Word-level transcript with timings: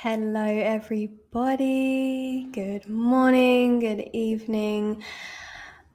Hello, 0.00 0.42
everybody. 0.42 2.48
Good 2.50 2.88
morning, 2.88 3.78
good 3.78 4.08
evening, 4.12 5.04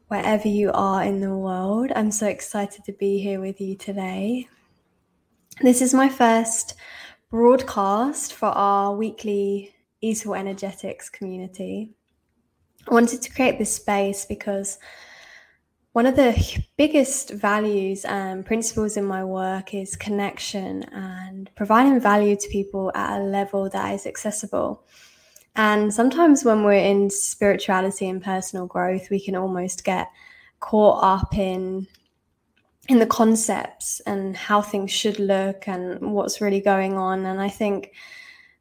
wherever 0.07 0.47
you 0.47 0.71
are 0.73 1.03
in 1.03 1.19
the 1.19 1.35
world. 1.35 1.91
I'm 1.93 2.11
so 2.11 2.27
excited 2.27 2.85
to 2.85 2.93
be 2.93 3.19
here 3.19 3.41
with 3.41 3.59
you 3.59 3.75
today. 3.75 4.47
This 5.61 5.81
is 5.81 5.93
my 5.93 6.07
first 6.07 6.75
broadcast 7.31 8.33
for 8.33 8.45
our 8.45 8.95
weekly 8.95 9.75
Easeful 9.99 10.35
Energetics 10.35 11.09
community. 11.09 11.91
I 12.89 12.93
wanted 12.93 13.21
to 13.23 13.33
create 13.33 13.57
this 13.57 13.75
space 13.75 14.25
because 14.25 14.77
one 15.93 16.05
of 16.05 16.15
the 16.15 16.63
biggest 16.77 17.31
values 17.31 18.05
and 18.05 18.45
principles 18.45 18.97
in 18.97 19.05
my 19.05 19.23
work 19.23 19.73
is 19.73 19.95
connection 19.95 20.83
and 20.91 21.49
providing 21.55 21.99
value 21.99 22.35
to 22.35 22.49
people 22.49 22.91
at 22.93 23.19
a 23.19 23.23
level 23.23 23.69
that 23.69 23.93
is 23.93 24.05
accessible. 24.05 24.83
And 25.55 25.91
sometimes 25.91 26.45
when 26.45 26.63
we're 26.63 26.73
in 26.73 27.09
spirituality 27.09 28.07
and 28.07 28.23
personal 28.23 28.67
growth, 28.67 29.09
we 29.09 29.19
can 29.19 29.35
almost 29.35 29.83
get 29.83 30.07
caught 30.59 31.03
up 31.03 31.35
in 31.35 31.87
in 32.87 32.99
the 32.99 33.05
concepts 33.05 33.99
and 34.01 34.37
how 34.37 34.61
things 34.61 34.91
should 34.91 35.19
look 35.19 35.67
and 35.67 36.13
what's 36.13 36.39
really 36.39 36.61
going 36.61 36.93
on. 36.93 37.25
And 37.25 37.41
I 37.41 37.49
think 37.49 37.91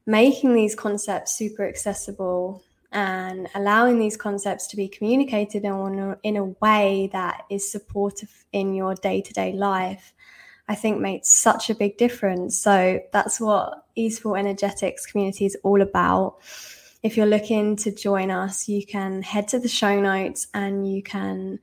making 0.05 0.55
these 0.55 0.75
concepts 0.75 1.37
super 1.37 1.67
accessible 1.67 2.63
and 2.93 3.49
allowing 3.55 3.99
these 3.99 4.17
concepts 4.17 4.67
to 4.69 4.77
be 4.77 4.89
communicated 4.89 5.65
in 5.65 5.73
a, 5.73 6.19
in 6.23 6.37
a 6.37 6.45
way 6.45 7.11
that 7.13 7.45
is 7.51 7.71
supportive 7.71 8.45
in 8.53 8.75
your 8.75 8.95
day 8.95 9.21
to 9.21 9.33
day 9.33 9.53
life, 9.53 10.13
I 10.69 10.75
think 10.75 11.01
makes 11.01 11.29
such 11.29 11.71
a 11.71 11.75
big 11.75 11.97
difference. 11.97 12.59
So 12.59 13.01
that's 13.13 13.41
what 13.41 13.85
Easeful 13.95 14.37
Energetics 14.37 15.07
community 15.07 15.47
is 15.47 15.57
all 15.63 15.81
about. 15.81 16.39
If 17.03 17.17
you're 17.17 17.27
looking 17.27 17.77
to 17.77 17.93
join 17.93 18.31
us, 18.31 18.69
you 18.69 18.85
can 18.85 19.23
head 19.23 19.49
to 19.49 19.59
the 19.59 19.69
show 19.69 20.01
notes 20.01 20.49
and 20.55 20.91
you 20.91 21.03
can 21.03 21.59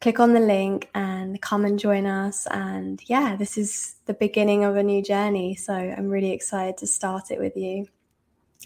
click 0.00 0.20
on 0.20 0.32
the 0.32 0.40
link 0.40 0.88
and 0.94 1.40
come 1.42 1.64
and 1.64 1.78
join 1.78 2.06
us. 2.06 2.46
And 2.50 3.02
yeah, 3.06 3.34
this 3.34 3.58
is 3.58 3.96
the 4.06 4.14
beginning 4.14 4.64
of 4.64 4.76
a 4.76 4.82
new 4.82 5.02
journey. 5.02 5.56
So 5.56 5.72
I'm 5.72 6.08
really 6.08 6.30
excited 6.30 6.76
to 6.78 6.86
start 6.86 7.30
it 7.30 7.40
with 7.40 7.56
you 7.56 7.86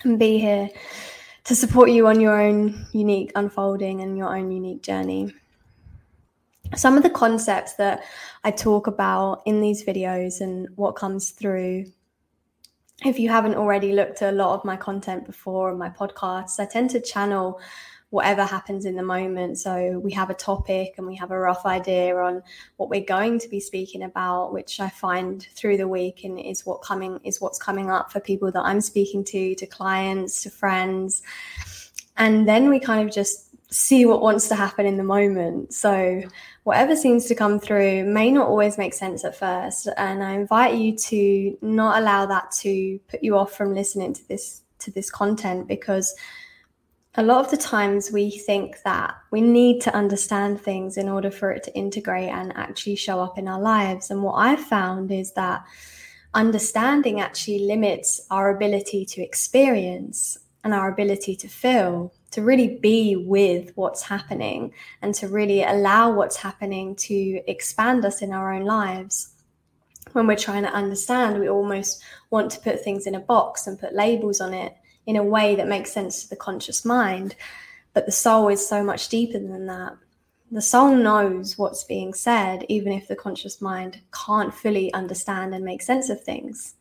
and 0.05 0.19
be 0.19 0.39
here 0.39 0.69
to 1.45 1.55
support 1.55 1.91
you 1.91 2.07
on 2.07 2.21
your 2.21 2.41
own 2.41 2.87
unique 2.93 3.33
unfolding 3.35 4.01
and 4.01 4.17
your 4.17 4.37
own 4.37 4.51
unique 4.51 4.83
journey. 4.83 5.35
Some 6.75 6.97
of 6.97 7.03
the 7.03 7.11
concepts 7.11 7.75
that 7.75 8.05
I 8.45 8.51
talk 8.51 8.87
about 8.87 9.43
in 9.45 9.61
these 9.61 9.85
videos 9.85 10.41
and 10.41 10.69
what 10.77 10.93
comes 10.93 11.31
through. 11.31 11.87
If 13.05 13.19
you 13.19 13.29
haven't 13.29 13.57
already 13.57 13.93
looked 13.93 14.23
at 14.23 14.33
a 14.33 14.37
lot 14.37 14.55
of 14.55 14.65
my 14.65 14.77
content 14.77 15.27
before 15.27 15.71
and 15.71 15.79
my 15.79 15.91
podcasts, 15.91 16.61
I 16.61 16.67
tend 16.67 16.91
to 16.91 17.01
channel 17.01 17.61
whatever 18.13 18.45
happens 18.45 18.85
in 18.85 18.95
the 18.95 19.03
moment. 19.03 19.59
So 19.59 19.99
we 20.05 20.13
have 20.13 20.29
a 20.29 20.35
topic 20.35 20.97
and 20.99 21.07
we 21.07 21.17
have 21.17 21.31
a 21.31 21.39
rough 21.39 21.65
idea 21.65 22.15
on 22.15 22.43
what 22.77 22.91
we're 22.91 23.01
going 23.01 23.39
to 23.39 23.49
be 23.49 23.59
speaking 23.59 24.03
about, 24.03 24.53
which 24.53 24.81
I 24.81 24.91
find 24.91 25.49
through 25.55 25.79
the 25.79 25.89
week 25.89 26.23
and 26.23 26.39
is 26.39 26.67
what 26.67 26.83
coming 26.83 27.19
is 27.25 27.41
what's 27.41 27.59
coming 27.59 27.91
up 27.91 28.13
for 28.13 28.21
people 28.21 28.53
that 28.53 28.61
I'm 28.61 28.83
speaking 28.83 29.25
to, 29.25 29.55
to 29.55 29.67
clients, 29.67 30.43
to 30.43 30.51
friends. 30.51 31.23
And 32.19 32.47
then 32.47 32.69
we 32.69 32.79
kind 32.79 33.09
of 33.09 33.15
just 33.15 33.49
see 33.73 34.05
what 34.05 34.21
wants 34.21 34.47
to 34.49 34.57
happen 34.57 34.85
in 34.85 34.99
the 34.99 35.05
moment. 35.05 35.73
So 35.73 36.21
whatever 36.65 36.95
seems 36.95 37.25
to 37.29 37.35
come 37.35 37.59
through 37.59 38.05
may 38.05 38.31
not 38.31 38.47
always 38.47 38.77
make 38.77 38.93
sense 38.93 39.25
at 39.25 39.37
first. 39.37 39.89
And 39.97 40.23
I 40.23 40.35
invite 40.35 40.75
you 40.75 40.95
to 40.99 41.57
not 41.63 41.99
allow 41.99 42.27
that 42.27 42.51
to 42.61 43.01
put 43.09 43.23
you 43.23 43.39
off 43.39 43.57
from 43.57 43.75
listening 43.75 44.13
to 44.13 44.29
this 44.29 44.61
to 44.81 44.91
this 44.91 45.11
content 45.11 45.67
because 45.67 46.15
a 47.15 47.23
lot 47.23 47.45
of 47.45 47.51
the 47.51 47.59
times 47.59 48.11
we 48.11 48.31
think 48.31 48.83
that 48.85 49.15
we 49.31 49.43
need 49.43 49.83
to 49.83 49.95
understand 49.95 50.61
things 50.61 50.97
in 50.97 51.11
order 51.11 51.31
for 51.31 51.51
it 51.51 51.63
to 51.65 51.75
integrate 51.75 52.31
and 52.31 52.57
actually 52.57 52.97
show 52.97 53.21
up 53.21 53.37
in 53.37 53.49
our 53.49 53.61
lives. 53.61 54.11
And 54.11 54.23
what 54.23 54.35
I've 54.35 54.65
found 54.65 55.13
is 55.13 55.33
that 55.33 55.63
understanding 56.33 57.21
actually 57.21 57.67
limits 57.67 58.27
our 58.31 58.49
ability 58.49 59.05
to 59.05 59.23
experience 59.23 60.39
and 60.65 60.73
our 60.73 60.91
ability 60.91 61.37
to 61.37 61.49
feel, 61.49 62.15
to 62.31 62.41
really 62.41 62.79
be 62.79 63.17
with 63.17 63.73
what's 63.75 64.03
happening 64.03 64.73
and 65.03 65.15
to 65.17 65.29
really 65.29 65.63
allow 65.63 66.11
what's 66.11 66.39
happening 66.39 66.97
to 66.97 67.43
expand 67.47 68.07
us 68.07 68.23
in 68.23 68.33
our 68.33 68.55
own 68.55 68.65
lives. 68.65 69.35
When 70.13 70.27
we're 70.27 70.37
trying 70.37 70.63
to 70.63 70.73
understand, 70.73 71.39
we 71.39 71.51
almost 71.51 72.03
want 72.31 72.51
to 72.53 72.61
put 72.61 72.81
things 72.83 73.07
in 73.07 73.15
a 73.15 73.21
box 73.21 73.67
and 73.67 73.79
put 73.79 73.95
labels 73.95 74.41
on 74.41 74.55
it 74.55 74.75
in 75.07 75.17
a 75.17 75.23
way 75.23 75.55
that 75.57 75.69
makes 75.69 75.93
sense 75.93 76.23
to 76.23 76.31
the 76.31 76.37
conscious 76.37 76.85
mind. 76.85 77.35
But 77.95 78.07
the 78.07 78.13
soul 78.13 78.49
is 78.49 78.67
so 78.67 78.83
much 78.83 79.09
deeper 79.09 79.39
than 79.39 79.67
that. 79.67 79.97
The 80.51 80.63
soul 80.63 80.95
knows 80.95 81.57
what's 81.57 81.85
being 81.85 82.13
said, 82.13 82.67
even 82.69 82.93
if 82.93 83.09
the 83.09 83.17
conscious 83.17 83.61
mind 83.61 84.01
can't 84.13 84.55
fully 84.55 84.93
understand 84.93 85.55
and 85.55 85.65
make 85.65 85.83
sense 85.83 86.11
of 86.11 86.23
things. 86.23 86.75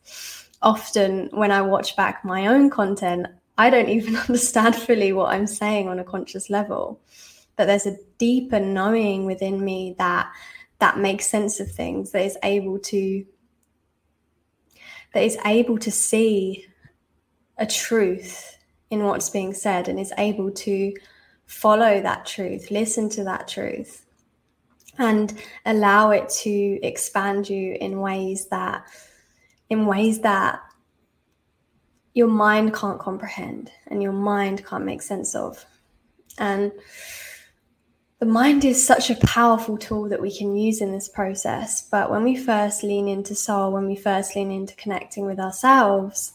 Often, 0.60 1.30
when 1.32 1.50
I 1.50 1.62
watch 1.62 1.96
back 1.96 2.24
my 2.24 2.46
own 2.46 2.70
content, 2.70 3.26
I 3.58 3.70
don't 3.70 3.88
even 3.88 4.16
understand 4.28 4.76
fully 4.76 5.12
what 5.12 5.32
I'm 5.32 5.46
saying 5.46 5.88
on 5.88 5.98
a 5.98 6.04
conscious 6.04 6.50
level. 6.50 7.00
But 7.56 7.66
there's 7.66 7.86
a 7.86 7.96
deeper 8.18 8.60
knowing 8.60 9.24
within 9.24 9.64
me 9.64 9.94
that 9.98 10.30
that 10.78 10.98
makes 10.98 11.26
sense 11.26 11.60
of 11.60 11.70
things, 11.70 12.10
that 12.10 12.24
is 12.24 12.36
able 12.42 12.78
to 12.78 13.24
that 15.14 15.22
is 15.22 15.38
able 15.44 15.78
to 15.78 15.90
see 15.90 16.66
a 17.58 17.66
truth 17.66 18.56
in 18.90 19.04
what's 19.04 19.30
being 19.30 19.54
said 19.54 19.88
and 19.88 19.98
is 19.98 20.12
able 20.18 20.50
to 20.50 20.92
follow 21.46 22.00
that 22.00 22.26
truth, 22.26 22.70
listen 22.70 23.08
to 23.10 23.24
that 23.24 23.48
truth, 23.48 24.06
and 24.98 25.34
allow 25.66 26.10
it 26.10 26.28
to 26.28 26.78
expand 26.82 27.48
you 27.48 27.76
in 27.80 28.00
ways 28.00 28.48
that 28.48 28.84
in 29.70 29.86
ways 29.86 30.20
that 30.20 30.60
your 32.14 32.28
mind 32.28 32.74
can't 32.74 33.00
comprehend 33.00 33.70
and 33.86 34.02
your 34.02 34.12
mind 34.12 34.64
can't 34.66 34.84
make 34.84 35.00
sense 35.00 35.34
of. 35.34 35.64
And 36.38 36.72
the 38.18 38.26
mind 38.26 38.64
is 38.64 38.86
such 38.86 39.10
a 39.10 39.16
powerful 39.26 39.78
tool 39.78 40.08
that 40.10 40.20
we 40.20 40.36
can 40.36 40.54
use 40.54 40.80
in 40.80 40.92
this 40.92 41.08
process. 41.08 41.88
But 41.88 42.10
when 42.10 42.22
we 42.22 42.36
first 42.36 42.82
lean 42.82 43.08
into 43.08 43.34
soul, 43.34 43.72
when 43.72 43.86
we 43.86 43.96
first 43.96 44.36
lean 44.36 44.50
into 44.50 44.76
connecting 44.76 45.24
with 45.24 45.40
ourselves, 45.40 46.34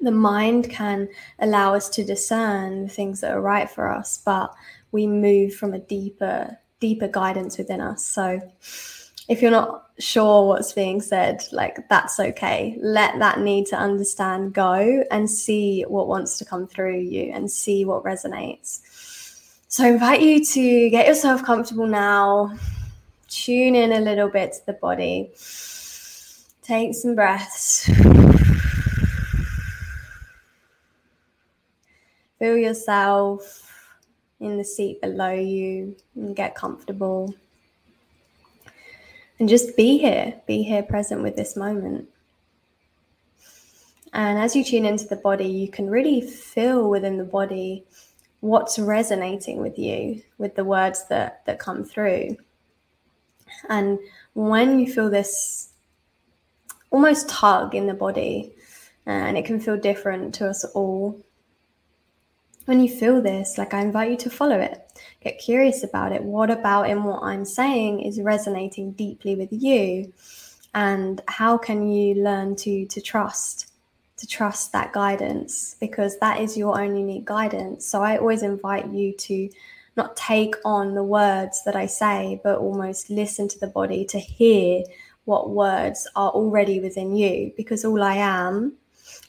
the 0.00 0.10
mind 0.10 0.70
can 0.70 1.08
allow 1.38 1.74
us 1.74 1.88
to 1.90 2.04
discern 2.04 2.84
the 2.84 2.88
things 2.88 3.20
that 3.20 3.32
are 3.32 3.40
right 3.40 3.70
for 3.70 3.88
us, 3.88 4.20
but 4.24 4.54
we 4.92 5.06
move 5.06 5.54
from 5.54 5.74
a 5.74 5.78
deeper, 5.78 6.58
deeper 6.80 7.08
guidance 7.08 7.58
within 7.58 7.80
us. 7.80 8.04
So 8.04 8.40
if 9.28 9.40
you're 9.40 9.50
not 9.50 9.90
sure 9.98 10.48
what's 10.48 10.72
being 10.72 11.00
said, 11.00 11.44
like 11.52 11.88
that's 11.88 12.18
okay. 12.18 12.76
Let 12.80 13.18
that 13.20 13.40
need 13.40 13.66
to 13.66 13.76
understand 13.76 14.54
go 14.54 15.04
and 15.10 15.30
see 15.30 15.84
what 15.86 16.08
wants 16.08 16.38
to 16.38 16.44
come 16.44 16.66
through 16.66 16.98
you 16.98 17.30
and 17.32 17.50
see 17.50 17.84
what 17.84 18.02
resonates. 18.02 18.80
So 19.68 19.84
I 19.84 19.88
invite 19.90 20.22
you 20.22 20.44
to 20.44 20.90
get 20.90 21.06
yourself 21.06 21.44
comfortable 21.44 21.86
now. 21.86 22.56
Tune 23.28 23.76
in 23.76 23.92
a 23.92 24.00
little 24.00 24.28
bit 24.28 24.52
to 24.54 24.66
the 24.66 24.72
body. 24.72 25.30
Take 26.62 26.94
some 26.94 27.14
breaths. 27.14 27.88
Feel 32.40 32.56
yourself 32.56 33.70
in 34.40 34.56
the 34.56 34.64
seat 34.64 35.00
below 35.02 35.30
you 35.30 35.94
and 36.16 36.34
get 36.34 36.54
comfortable. 36.54 37.34
And 39.38 39.46
just 39.46 39.76
be 39.76 39.98
here, 39.98 40.40
be 40.46 40.62
here 40.62 40.82
present 40.82 41.22
with 41.22 41.36
this 41.36 41.54
moment. 41.54 42.08
And 44.14 44.38
as 44.38 44.56
you 44.56 44.64
tune 44.64 44.86
into 44.86 45.06
the 45.06 45.16
body, 45.16 45.48
you 45.48 45.68
can 45.68 45.90
really 45.90 46.22
feel 46.22 46.88
within 46.88 47.18
the 47.18 47.24
body 47.24 47.84
what's 48.40 48.78
resonating 48.78 49.60
with 49.60 49.78
you, 49.78 50.22
with 50.38 50.54
the 50.54 50.64
words 50.64 51.06
that, 51.08 51.44
that 51.44 51.58
come 51.58 51.84
through. 51.84 52.38
And 53.68 53.98
when 54.32 54.80
you 54.80 54.90
feel 54.90 55.10
this 55.10 55.72
almost 56.90 57.28
tug 57.28 57.74
in 57.74 57.86
the 57.86 57.92
body, 57.92 58.54
and 59.04 59.36
it 59.36 59.44
can 59.44 59.60
feel 59.60 59.76
different 59.76 60.34
to 60.36 60.48
us 60.48 60.64
all, 60.64 61.20
when 62.66 62.80
you 62.80 62.88
feel 62.88 63.20
this, 63.20 63.58
like 63.58 63.74
I 63.74 63.80
invite 63.80 64.10
you 64.10 64.16
to 64.18 64.30
follow 64.30 64.58
it. 64.58 64.80
Get 65.22 65.38
curious 65.38 65.82
about 65.82 66.12
it. 66.12 66.22
What 66.22 66.50
about 66.50 66.88
in 66.88 67.04
what 67.04 67.22
I'm 67.22 67.44
saying 67.44 68.00
is 68.00 68.20
resonating 68.20 68.92
deeply 68.92 69.34
with 69.34 69.48
you? 69.52 70.12
And 70.74 71.20
how 71.26 71.58
can 71.58 71.88
you 71.88 72.22
learn 72.22 72.56
to 72.56 72.86
to 72.86 73.00
trust? 73.00 73.72
To 74.18 74.26
trust 74.26 74.72
that 74.72 74.92
guidance 74.92 75.76
because 75.80 76.18
that 76.18 76.40
is 76.40 76.56
your 76.56 76.78
own 76.78 76.94
unique 76.94 77.24
guidance. 77.24 77.86
So 77.86 78.02
I 78.02 78.18
always 78.18 78.42
invite 78.42 78.88
you 78.88 79.14
to 79.14 79.48
not 79.96 80.14
take 80.16 80.54
on 80.64 80.94
the 80.94 81.02
words 81.02 81.62
that 81.64 81.74
I 81.74 81.86
say, 81.86 82.40
but 82.44 82.58
almost 82.58 83.10
listen 83.10 83.48
to 83.48 83.58
the 83.58 83.66
body 83.66 84.04
to 84.06 84.18
hear 84.18 84.82
what 85.24 85.50
words 85.50 86.06
are 86.16 86.30
already 86.30 86.80
within 86.80 87.16
you 87.16 87.52
because 87.56 87.84
all 87.84 88.02
I 88.02 88.16
am 88.16 88.74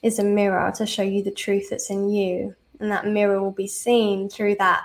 is 0.04 0.20
a 0.20 0.24
mirror 0.24 0.72
to 0.76 0.86
show 0.86 1.04
you 1.04 1.24
the 1.24 1.32
truth 1.32 1.70
that's 1.70 1.90
in 1.90 2.10
you. 2.10 2.56
And 2.82 2.92
that 2.92 3.06
mirror 3.06 3.42
will 3.42 3.52
be 3.52 3.68
seen 3.68 4.28
through 4.28 4.56
that 4.56 4.84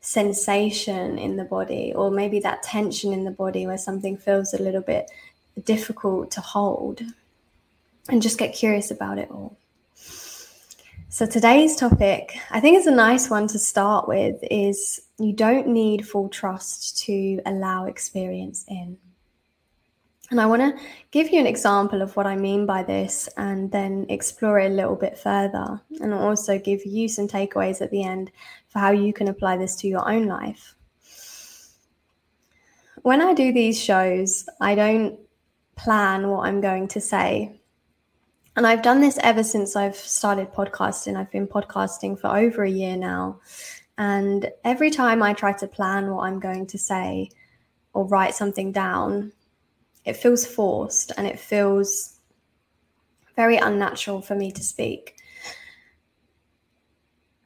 sensation 0.00 1.18
in 1.18 1.36
the 1.36 1.44
body, 1.44 1.92
or 1.94 2.10
maybe 2.10 2.38
that 2.40 2.62
tension 2.62 3.12
in 3.12 3.24
the 3.24 3.30
body 3.30 3.66
where 3.66 3.78
something 3.78 4.16
feels 4.16 4.54
a 4.54 4.62
little 4.62 4.80
bit 4.80 5.10
difficult 5.64 6.30
to 6.30 6.40
hold. 6.40 7.02
And 8.08 8.22
just 8.22 8.38
get 8.38 8.54
curious 8.54 8.90
about 8.90 9.18
it 9.18 9.30
all. 9.30 9.56
So 11.08 11.26
today's 11.26 11.76
topic, 11.76 12.36
I 12.50 12.60
think 12.60 12.76
is 12.76 12.86
a 12.86 12.90
nice 12.90 13.30
one 13.30 13.46
to 13.48 13.58
start 13.58 14.08
with 14.08 14.36
is 14.42 15.00
you 15.18 15.32
don't 15.32 15.68
need 15.68 16.06
full 16.06 16.28
trust 16.28 16.98
to 17.04 17.40
allow 17.46 17.84
experience 17.84 18.64
in. 18.68 18.98
And 20.34 20.40
I 20.40 20.46
want 20.46 20.62
to 20.62 20.84
give 21.12 21.30
you 21.30 21.38
an 21.38 21.46
example 21.46 22.02
of 22.02 22.16
what 22.16 22.26
I 22.26 22.34
mean 22.34 22.66
by 22.66 22.82
this 22.82 23.28
and 23.36 23.70
then 23.70 24.04
explore 24.08 24.58
it 24.58 24.72
a 24.72 24.74
little 24.74 24.96
bit 24.96 25.16
further 25.16 25.80
and 26.00 26.12
also 26.12 26.58
give 26.58 26.84
you 26.84 27.08
some 27.08 27.28
takeaways 27.28 27.80
at 27.80 27.92
the 27.92 28.02
end 28.02 28.32
for 28.66 28.80
how 28.80 28.90
you 28.90 29.12
can 29.12 29.28
apply 29.28 29.58
this 29.58 29.76
to 29.76 29.86
your 29.86 30.10
own 30.10 30.26
life. 30.26 30.74
When 33.02 33.22
I 33.22 33.32
do 33.32 33.52
these 33.52 33.80
shows, 33.80 34.48
I 34.60 34.74
don't 34.74 35.20
plan 35.76 36.26
what 36.26 36.48
I'm 36.48 36.60
going 36.60 36.88
to 36.88 37.00
say 37.00 37.60
and 38.56 38.66
I've 38.66 38.82
done 38.82 39.00
this 39.00 39.20
ever 39.22 39.44
since 39.44 39.76
I've 39.76 39.94
started 39.94 40.52
podcasting. 40.52 41.16
I've 41.16 41.30
been 41.30 41.46
podcasting 41.46 42.18
for 42.18 42.36
over 42.36 42.64
a 42.64 42.70
year 42.70 42.96
now. 42.96 43.38
And 43.98 44.50
every 44.64 44.90
time 44.90 45.22
I 45.22 45.32
try 45.32 45.52
to 45.52 45.68
plan 45.68 46.10
what 46.10 46.24
I'm 46.24 46.40
going 46.40 46.66
to 46.66 46.76
say 46.76 47.30
or 47.92 48.04
write 48.08 48.34
something 48.34 48.72
down, 48.72 49.30
it 50.04 50.16
feels 50.16 50.46
forced 50.46 51.12
and 51.16 51.26
it 51.26 51.38
feels 51.38 52.18
very 53.36 53.56
unnatural 53.56 54.20
for 54.20 54.34
me 54.34 54.52
to 54.52 54.62
speak. 54.62 55.16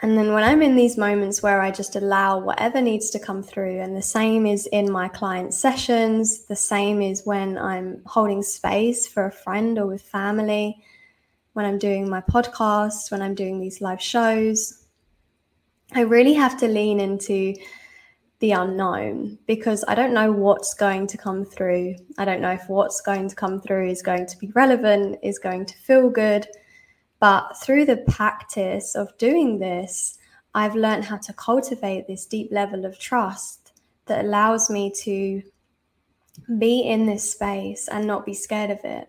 And 0.01 0.17
then 0.17 0.33
when 0.33 0.45
I'm 0.45 0.63
in 0.63 0.77
these 0.77 0.97
moments 0.97 1.43
where 1.43 1.61
I 1.61 1.73
just 1.73 1.97
allow 1.97 2.39
whatever 2.39 2.81
needs 2.81 3.11
to 3.11 3.19
come 3.19 3.43
through, 3.43 3.81
and 3.81 3.97
the 3.97 4.03
same 4.03 4.47
is 4.47 4.67
in 4.67 4.93
my 4.93 5.09
client 5.09 5.55
sessions, 5.55 6.45
the 6.45 6.55
same 6.55 7.03
is 7.03 7.27
when 7.27 7.59
I'm 7.59 8.03
holding 8.07 8.43
space 8.43 9.09
for 9.09 9.27
a 9.27 9.33
friend 9.33 9.77
or 9.77 9.87
with 9.87 10.03
family, 10.03 10.77
when 11.55 11.67
I'm 11.67 11.79
doing 11.79 12.09
my 12.09 12.21
podcast, 12.21 13.11
when 13.11 13.23
I'm 13.23 13.35
doing 13.35 13.59
these 13.59 13.81
live 13.81 14.01
shows. 14.01 14.85
I 15.95 16.03
really 16.03 16.35
have 16.35 16.57
to 16.61 16.69
lean 16.69 17.01
into 17.01 17.55
the 18.41 18.53
unknown 18.53 19.39
because 19.47 19.85
I 19.89 19.95
don't 19.95 20.15
know 20.15 20.31
what's 20.31 20.75
going 20.75 21.07
to 21.09 21.19
come 21.19 21.45
through. 21.45 21.97
I 22.19 22.25
don't 22.25 22.41
know 22.41 22.53
if 22.53 22.69
what's 22.69 23.01
going 23.01 23.29
to 23.29 23.35
come 23.35 23.61
through 23.61 23.89
is 23.89 24.03
going 24.03 24.27
to 24.27 24.39
be 24.39 24.53
relevant, 24.55 25.19
is 25.23 25.39
going 25.39 25.67
to 25.67 25.77
feel 25.79 26.09
good. 26.09 26.47
But 27.21 27.55
through 27.63 27.87
the 27.87 28.05
practice 28.09 28.95
of 28.95 29.17
doing 29.19 29.59
this, 29.59 30.19
I've 30.55 30.77
learned 30.77 31.05
how 31.05 31.17
to 31.19 31.33
cultivate 31.33 32.07
this 32.07 32.27
deep 32.27 32.53
level 32.53 32.85
of 32.85 32.99
trust 32.99 33.73
that 34.07 34.25
allows 34.25 34.71
me 34.71 34.93
to 35.03 35.43
be 36.59 36.81
in 36.81 37.07
this 37.07 37.31
space 37.31 37.89
and 37.89 38.07
not 38.07 38.25
be 38.25 38.35
scared 38.35 38.71
of 38.71 38.79
it 38.85 39.09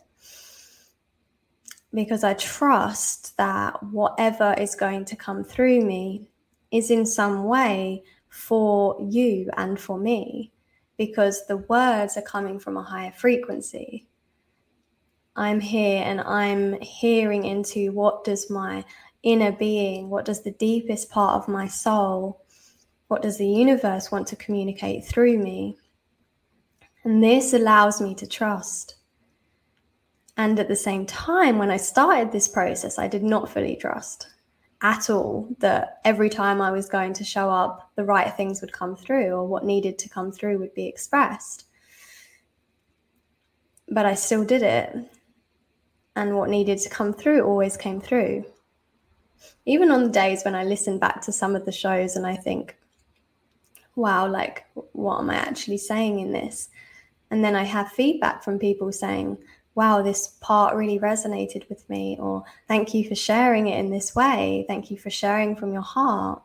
because 1.93 2.23
I 2.23 2.33
trust 2.35 3.35
that 3.37 3.81
whatever 3.83 4.53
is 4.57 4.75
going 4.75 5.05
to 5.05 5.15
come 5.15 5.43
through 5.43 5.81
me 5.81 6.29
is 6.71 6.91
in 6.91 7.05
some 7.05 7.45
way 7.45 8.03
for 8.29 8.95
you 8.99 9.49
and 9.57 9.79
for 9.79 9.97
me 9.97 10.51
because 10.97 11.45
the 11.47 11.57
words 11.57 12.17
are 12.17 12.21
coming 12.21 12.59
from 12.59 12.77
a 12.77 12.83
higher 12.83 13.11
frequency. 13.11 14.07
I'm 15.35 15.59
here 15.59 16.03
and 16.05 16.21
I'm 16.21 16.79
hearing 16.81 17.45
into 17.45 17.91
what 17.91 18.23
does 18.23 18.49
my 18.49 18.83
inner 19.23 19.51
being, 19.51 20.09
what 20.09 20.25
does 20.25 20.43
the 20.43 20.51
deepest 20.51 21.09
part 21.09 21.35
of 21.35 21.47
my 21.47 21.67
soul, 21.67 22.43
what 23.07 23.21
does 23.21 23.37
the 23.37 23.47
universe 23.47 24.11
want 24.11 24.27
to 24.27 24.35
communicate 24.35 25.05
through 25.05 25.37
me? 25.37 25.77
And 27.03 27.23
this 27.23 27.53
allows 27.53 28.01
me 28.01 28.13
to 28.15 28.27
trust. 28.27 28.95
And 30.37 30.59
at 30.59 30.67
the 30.67 30.75
same 30.75 31.05
time, 31.05 31.57
when 31.57 31.71
I 31.71 31.77
started 31.77 32.31
this 32.31 32.47
process, 32.47 32.99
I 32.99 33.07
did 33.07 33.23
not 33.23 33.49
fully 33.49 33.75
trust 33.75 34.27
at 34.81 35.09
all 35.09 35.47
that 35.59 35.99
every 36.05 36.29
time 36.29 36.61
I 36.61 36.71
was 36.71 36.87
going 36.87 37.13
to 37.13 37.23
show 37.23 37.49
up, 37.49 37.91
the 37.95 38.05
right 38.05 38.33
things 38.35 38.61
would 38.61 38.71
come 38.71 38.95
through 38.95 39.31
or 39.31 39.45
what 39.45 39.65
needed 39.65 39.99
to 39.99 40.09
come 40.09 40.31
through 40.31 40.59
would 40.59 40.73
be 40.73 40.87
expressed. 40.87 41.65
But 43.89 44.05
I 44.05 44.13
still 44.13 44.45
did 44.45 44.61
it. 44.61 44.95
And 46.15 46.35
what 46.35 46.49
needed 46.49 46.79
to 46.79 46.89
come 46.89 47.13
through 47.13 47.43
always 47.43 47.77
came 47.77 48.01
through. 48.01 48.45
Even 49.65 49.91
on 49.91 50.03
the 50.03 50.09
days 50.09 50.43
when 50.43 50.55
I 50.55 50.63
listen 50.63 50.97
back 50.97 51.21
to 51.23 51.31
some 51.31 51.55
of 51.55 51.65
the 51.65 51.71
shows 51.71 52.15
and 52.15 52.25
I 52.25 52.35
think, 52.35 52.77
wow, 53.95 54.27
like, 54.27 54.65
what 54.93 55.19
am 55.19 55.29
I 55.29 55.35
actually 55.35 55.77
saying 55.77 56.19
in 56.19 56.31
this? 56.31 56.69
And 57.31 57.43
then 57.43 57.55
I 57.55 57.63
have 57.63 57.91
feedback 57.91 58.43
from 58.43 58.59
people 58.59 58.91
saying, 58.91 59.37
wow, 59.79 60.01
this 60.01 60.27
part 60.41 60.75
really 60.75 60.99
resonated 60.99 61.67
with 61.69 61.89
me, 61.89 62.17
or 62.19 62.43
thank 62.67 62.93
you 62.93 63.07
for 63.07 63.15
sharing 63.15 63.67
it 63.67 63.79
in 63.79 63.89
this 63.89 64.13
way. 64.13 64.65
Thank 64.67 64.91
you 64.91 64.97
for 64.97 65.09
sharing 65.09 65.55
from 65.55 65.71
your 65.71 65.81
heart. 65.81 66.41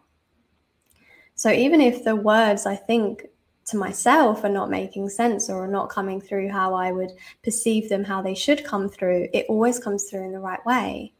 So 1.34 1.50
even 1.50 1.80
if 1.80 2.04
the 2.04 2.14
words 2.14 2.64
I 2.64 2.76
think 2.76 3.26
to 3.70 3.76
myself 3.76 4.44
are 4.44 4.48
not 4.48 4.70
making 4.70 5.08
sense 5.08 5.50
or 5.50 5.64
are 5.64 5.76
not 5.78 5.88
coming 5.88 6.20
through 6.20 6.50
how 6.50 6.74
I 6.74 6.92
would 6.92 7.10
perceive 7.42 7.88
them, 7.88 8.04
how 8.04 8.22
they 8.22 8.36
should 8.36 8.62
come 8.62 8.88
through, 8.88 9.26
it 9.32 9.46
always 9.48 9.80
comes 9.80 10.04
through 10.04 10.26
in 10.26 10.32
the 10.32 10.38
right 10.38 10.64
way. 10.64 11.12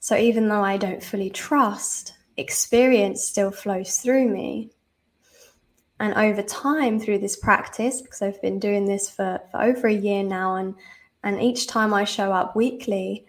So 0.00 0.16
even 0.16 0.48
though 0.48 0.64
I 0.64 0.76
don't 0.76 1.04
fully 1.04 1.30
trust, 1.30 2.14
experience 2.36 3.22
still 3.22 3.52
flows 3.52 3.98
through 3.98 4.28
me. 4.28 4.70
And 6.00 6.14
over 6.14 6.42
time, 6.42 6.98
through 6.98 7.18
this 7.18 7.36
practice, 7.36 8.02
because 8.02 8.22
I've 8.22 8.42
been 8.42 8.58
doing 8.58 8.86
this 8.86 9.08
for, 9.08 9.40
for 9.52 9.62
over 9.62 9.86
a 9.86 9.94
year 9.94 10.24
now, 10.24 10.56
and 10.56 10.74
and 11.24 11.40
each 11.40 11.66
time 11.66 11.94
I 11.94 12.04
show 12.04 12.32
up 12.32 12.56
weekly, 12.56 13.26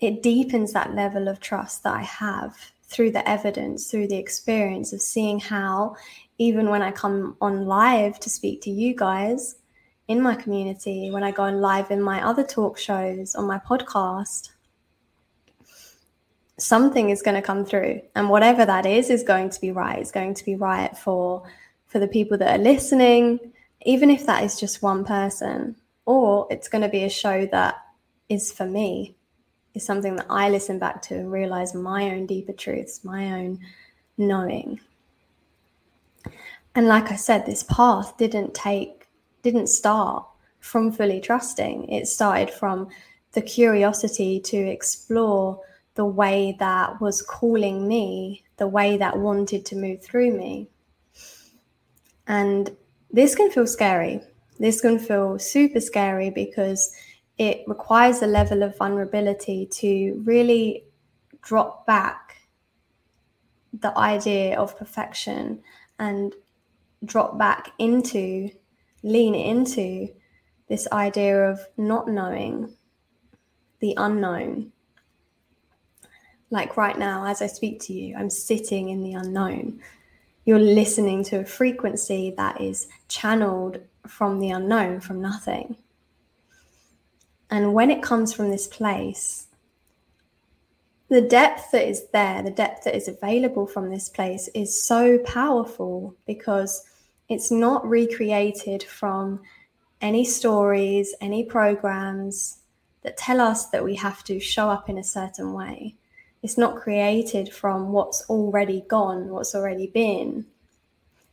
it 0.00 0.22
deepens 0.22 0.72
that 0.72 0.94
level 0.94 1.28
of 1.28 1.40
trust 1.40 1.82
that 1.84 1.94
I 1.94 2.02
have 2.02 2.56
through 2.84 3.12
the 3.12 3.28
evidence, 3.28 3.90
through 3.90 4.08
the 4.08 4.16
experience 4.16 4.92
of 4.92 5.00
seeing 5.00 5.38
how, 5.38 5.94
even 6.38 6.68
when 6.70 6.82
I 6.82 6.90
come 6.90 7.36
on 7.40 7.66
live 7.66 8.18
to 8.20 8.30
speak 8.30 8.62
to 8.62 8.70
you 8.70 8.96
guys 8.96 9.56
in 10.08 10.20
my 10.20 10.34
community, 10.34 11.10
when 11.10 11.22
I 11.22 11.30
go 11.30 11.44
on 11.44 11.60
live 11.60 11.90
in 11.90 12.02
my 12.02 12.26
other 12.26 12.42
talk 12.42 12.78
shows, 12.78 13.36
on 13.36 13.46
my 13.46 13.58
podcast, 13.58 14.50
something 16.58 17.10
is 17.10 17.22
going 17.22 17.36
to 17.36 17.42
come 17.42 17.64
through. 17.64 18.00
And 18.16 18.28
whatever 18.28 18.66
that 18.66 18.86
is, 18.86 19.10
is 19.10 19.22
going 19.22 19.50
to 19.50 19.60
be 19.60 19.70
right. 19.70 20.00
It's 20.00 20.10
going 20.10 20.34
to 20.34 20.44
be 20.44 20.56
right 20.56 20.96
for 20.96 21.42
for 21.86 21.98
the 21.98 22.08
people 22.08 22.38
that 22.38 22.58
are 22.58 22.62
listening, 22.62 23.52
even 23.82 24.10
if 24.10 24.24
that 24.24 24.44
is 24.44 24.60
just 24.60 24.80
one 24.80 25.04
person 25.04 25.74
or 26.10 26.48
it's 26.50 26.66
going 26.66 26.82
to 26.82 26.88
be 26.88 27.04
a 27.04 27.08
show 27.08 27.46
that 27.52 27.76
is 28.28 28.50
for 28.50 28.66
me, 28.66 29.14
is 29.74 29.86
something 29.86 30.16
that 30.16 30.26
I 30.28 30.50
listen 30.50 30.76
back 30.76 31.02
to 31.02 31.14
and 31.14 31.30
realize 31.30 31.72
my 31.72 32.10
own 32.10 32.26
deeper 32.26 32.52
truths, 32.52 33.04
my 33.04 33.30
own 33.30 33.60
knowing. 34.18 34.80
And 36.74 36.88
like 36.88 37.12
I 37.12 37.14
said, 37.14 37.46
this 37.46 37.62
path 37.62 38.16
didn't 38.16 38.54
take, 38.54 39.06
didn't 39.44 39.68
start 39.68 40.26
from 40.58 40.90
fully 40.90 41.20
trusting. 41.20 41.88
It 41.88 42.08
started 42.08 42.50
from 42.50 42.88
the 43.30 43.42
curiosity 43.42 44.40
to 44.40 44.56
explore 44.56 45.60
the 45.94 46.06
way 46.06 46.56
that 46.58 47.00
was 47.00 47.22
calling 47.22 47.86
me, 47.86 48.42
the 48.56 48.66
way 48.66 48.96
that 48.96 49.16
wanted 49.16 49.64
to 49.66 49.76
move 49.76 50.02
through 50.02 50.36
me. 50.36 50.68
And 52.26 52.76
this 53.12 53.36
can 53.36 53.48
feel 53.52 53.68
scary 53.68 54.22
this 54.60 54.82
can 54.82 54.98
feel 54.98 55.38
super 55.38 55.80
scary 55.80 56.28
because 56.28 56.94
it 57.38 57.64
requires 57.66 58.20
a 58.20 58.26
level 58.26 58.62
of 58.62 58.76
vulnerability 58.76 59.66
to 59.72 60.22
really 60.24 60.84
drop 61.40 61.86
back 61.86 62.36
the 63.72 63.96
idea 63.96 64.58
of 64.58 64.76
perfection 64.76 65.62
and 65.98 66.34
drop 67.06 67.38
back 67.38 67.72
into, 67.78 68.50
lean 69.02 69.34
into 69.34 70.08
this 70.68 70.86
idea 70.92 71.50
of 71.50 71.60
not 71.78 72.06
knowing 72.06 72.70
the 73.80 73.94
unknown. 73.96 74.72
Like 76.50 76.76
right 76.76 76.98
now, 76.98 77.24
as 77.24 77.40
I 77.40 77.46
speak 77.46 77.80
to 77.82 77.94
you, 77.94 78.14
I'm 78.14 78.28
sitting 78.28 78.90
in 78.90 79.02
the 79.02 79.14
unknown. 79.14 79.80
You're 80.44 80.58
listening 80.58 81.24
to 81.24 81.40
a 81.40 81.44
frequency 81.46 82.34
that 82.36 82.60
is 82.60 82.88
channeled 83.08 83.80
from 84.06 84.40
the 84.40 84.50
unknown, 84.50 85.00
from 85.00 85.20
nothing. 85.20 85.76
And 87.50 87.74
when 87.74 87.90
it 87.90 88.02
comes 88.02 88.32
from 88.32 88.50
this 88.50 88.66
place, 88.66 89.46
the 91.08 91.20
depth 91.20 91.72
that 91.72 91.88
is 91.88 92.06
there, 92.12 92.42
the 92.42 92.50
depth 92.52 92.84
that 92.84 92.94
is 92.94 93.08
available 93.08 93.66
from 93.66 93.90
this 93.90 94.08
place 94.08 94.48
is 94.54 94.82
so 94.82 95.18
powerful 95.18 96.14
because 96.26 96.84
it's 97.28 97.50
not 97.50 97.88
recreated 97.88 98.84
from 98.84 99.40
any 100.00 100.24
stories, 100.24 101.14
any 101.20 101.44
programs, 101.44 102.58
that 103.02 103.16
tell 103.16 103.40
us 103.40 103.66
that 103.70 103.82
we 103.82 103.96
have 103.96 104.22
to 104.24 104.38
show 104.38 104.68
up 104.68 104.88
in 104.88 104.98
a 104.98 105.04
certain 105.04 105.52
way. 105.52 105.96
It's 106.42 106.58
not 106.58 106.76
created 106.76 107.52
from 107.52 107.92
what's 107.92 108.28
already 108.30 108.84
gone, 108.88 109.28
what's 109.28 109.54
already 109.54 109.88
been. 109.88 110.46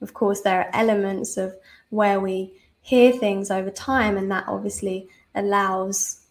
Of 0.02 0.14
course, 0.14 0.42
there 0.42 0.62
are 0.62 0.70
elements 0.74 1.38
of 1.38 1.56
where 1.90 2.20
we 2.20 2.54
hear 2.82 3.12
things 3.12 3.52
over 3.52 3.70
time, 3.70 4.18
and 4.18 4.32
that 4.32 4.46
obviously 4.48 5.10
allows 5.36 6.26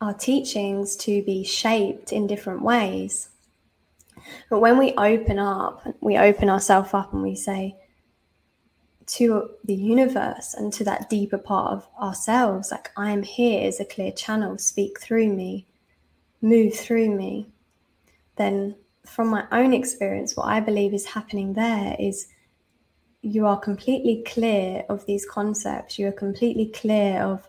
our 0.00 0.14
teachings 0.14 0.96
to 0.96 1.22
be 1.22 1.42
shaped 1.44 2.12
in 2.12 2.26
different 2.26 2.62
ways. 2.62 3.30
But 4.50 4.60
when 4.60 4.78
we 4.78 4.92
open 4.94 5.38
up, 5.38 5.82
we 6.00 6.18
open 6.18 6.50
ourselves 6.50 6.92
up 6.92 7.12
and 7.12 7.22
we 7.22 7.34
say 7.34 7.76
to 9.06 9.50
the 9.64 9.74
universe 9.74 10.54
and 10.54 10.72
to 10.72 10.84
that 10.84 11.10
deeper 11.10 11.38
part 11.38 11.72
of 11.72 11.88
ourselves, 12.00 12.70
like, 12.70 12.90
I 12.96 13.10
am 13.12 13.22
here 13.22 13.66
as 13.66 13.80
a 13.80 13.84
clear 13.84 14.12
channel, 14.12 14.58
speak 14.58 15.00
through 15.00 15.28
me, 15.28 15.66
move 16.40 16.74
through 16.74 17.10
me, 17.10 17.48
then 18.36 18.76
from 19.06 19.28
my 19.28 19.44
own 19.52 19.74
experience, 19.74 20.36
what 20.36 20.46
I 20.46 20.60
believe 20.60 20.94
is 20.94 21.04
happening 21.04 21.52
there 21.52 21.96
is 21.98 22.28
you 23.24 23.46
are 23.46 23.58
completely 23.58 24.22
clear 24.26 24.84
of 24.90 25.06
these 25.06 25.24
concepts. 25.24 25.98
You 25.98 26.08
are 26.08 26.12
completely 26.12 26.66
clear 26.66 27.22
of 27.22 27.48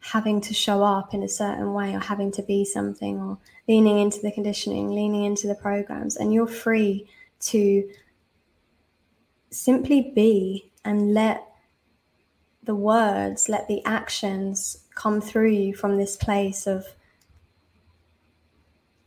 having 0.00 0.40
to 0.40 0.54
show 0.54 0.82
up 0.82 1.12
in 1.12 1.22
a 1.22 1.28
certain 1.28 1.74
way 1.74 1.94
or 1.94 1.98
having 1.98 2.32
to 2.32 2.42
be 2.42 2.64
something 2.64 3.18
or 3.18 3.38
leaning 3.68 3.98
into 3.98 4.20
the 4.20 4.32
conditioning, 4.32 4.90
leaning 4.90 5.24
into 5.24 5.46
the 5.46 5.54
programs, 5.54 6.16
and 6.16 6.32
you're 6.32 6.46
free 6.46 7.06
to 7.40 7.86
simply 9.50 10.12
be 10.14 10.72
and 10.84 11.12
let 11.12 11.46
the 12.62 12.74
words, 12.74 13.48
let 13.48 13.68
the 13.68 13.84
actions 13.84 14.84
come 14.94 15.20
through 15.20 15.50
you 15.50 15.74
from 15.74 15.98
this 15.98 16.16
place 16.16 16.66
of, 16.66 16.86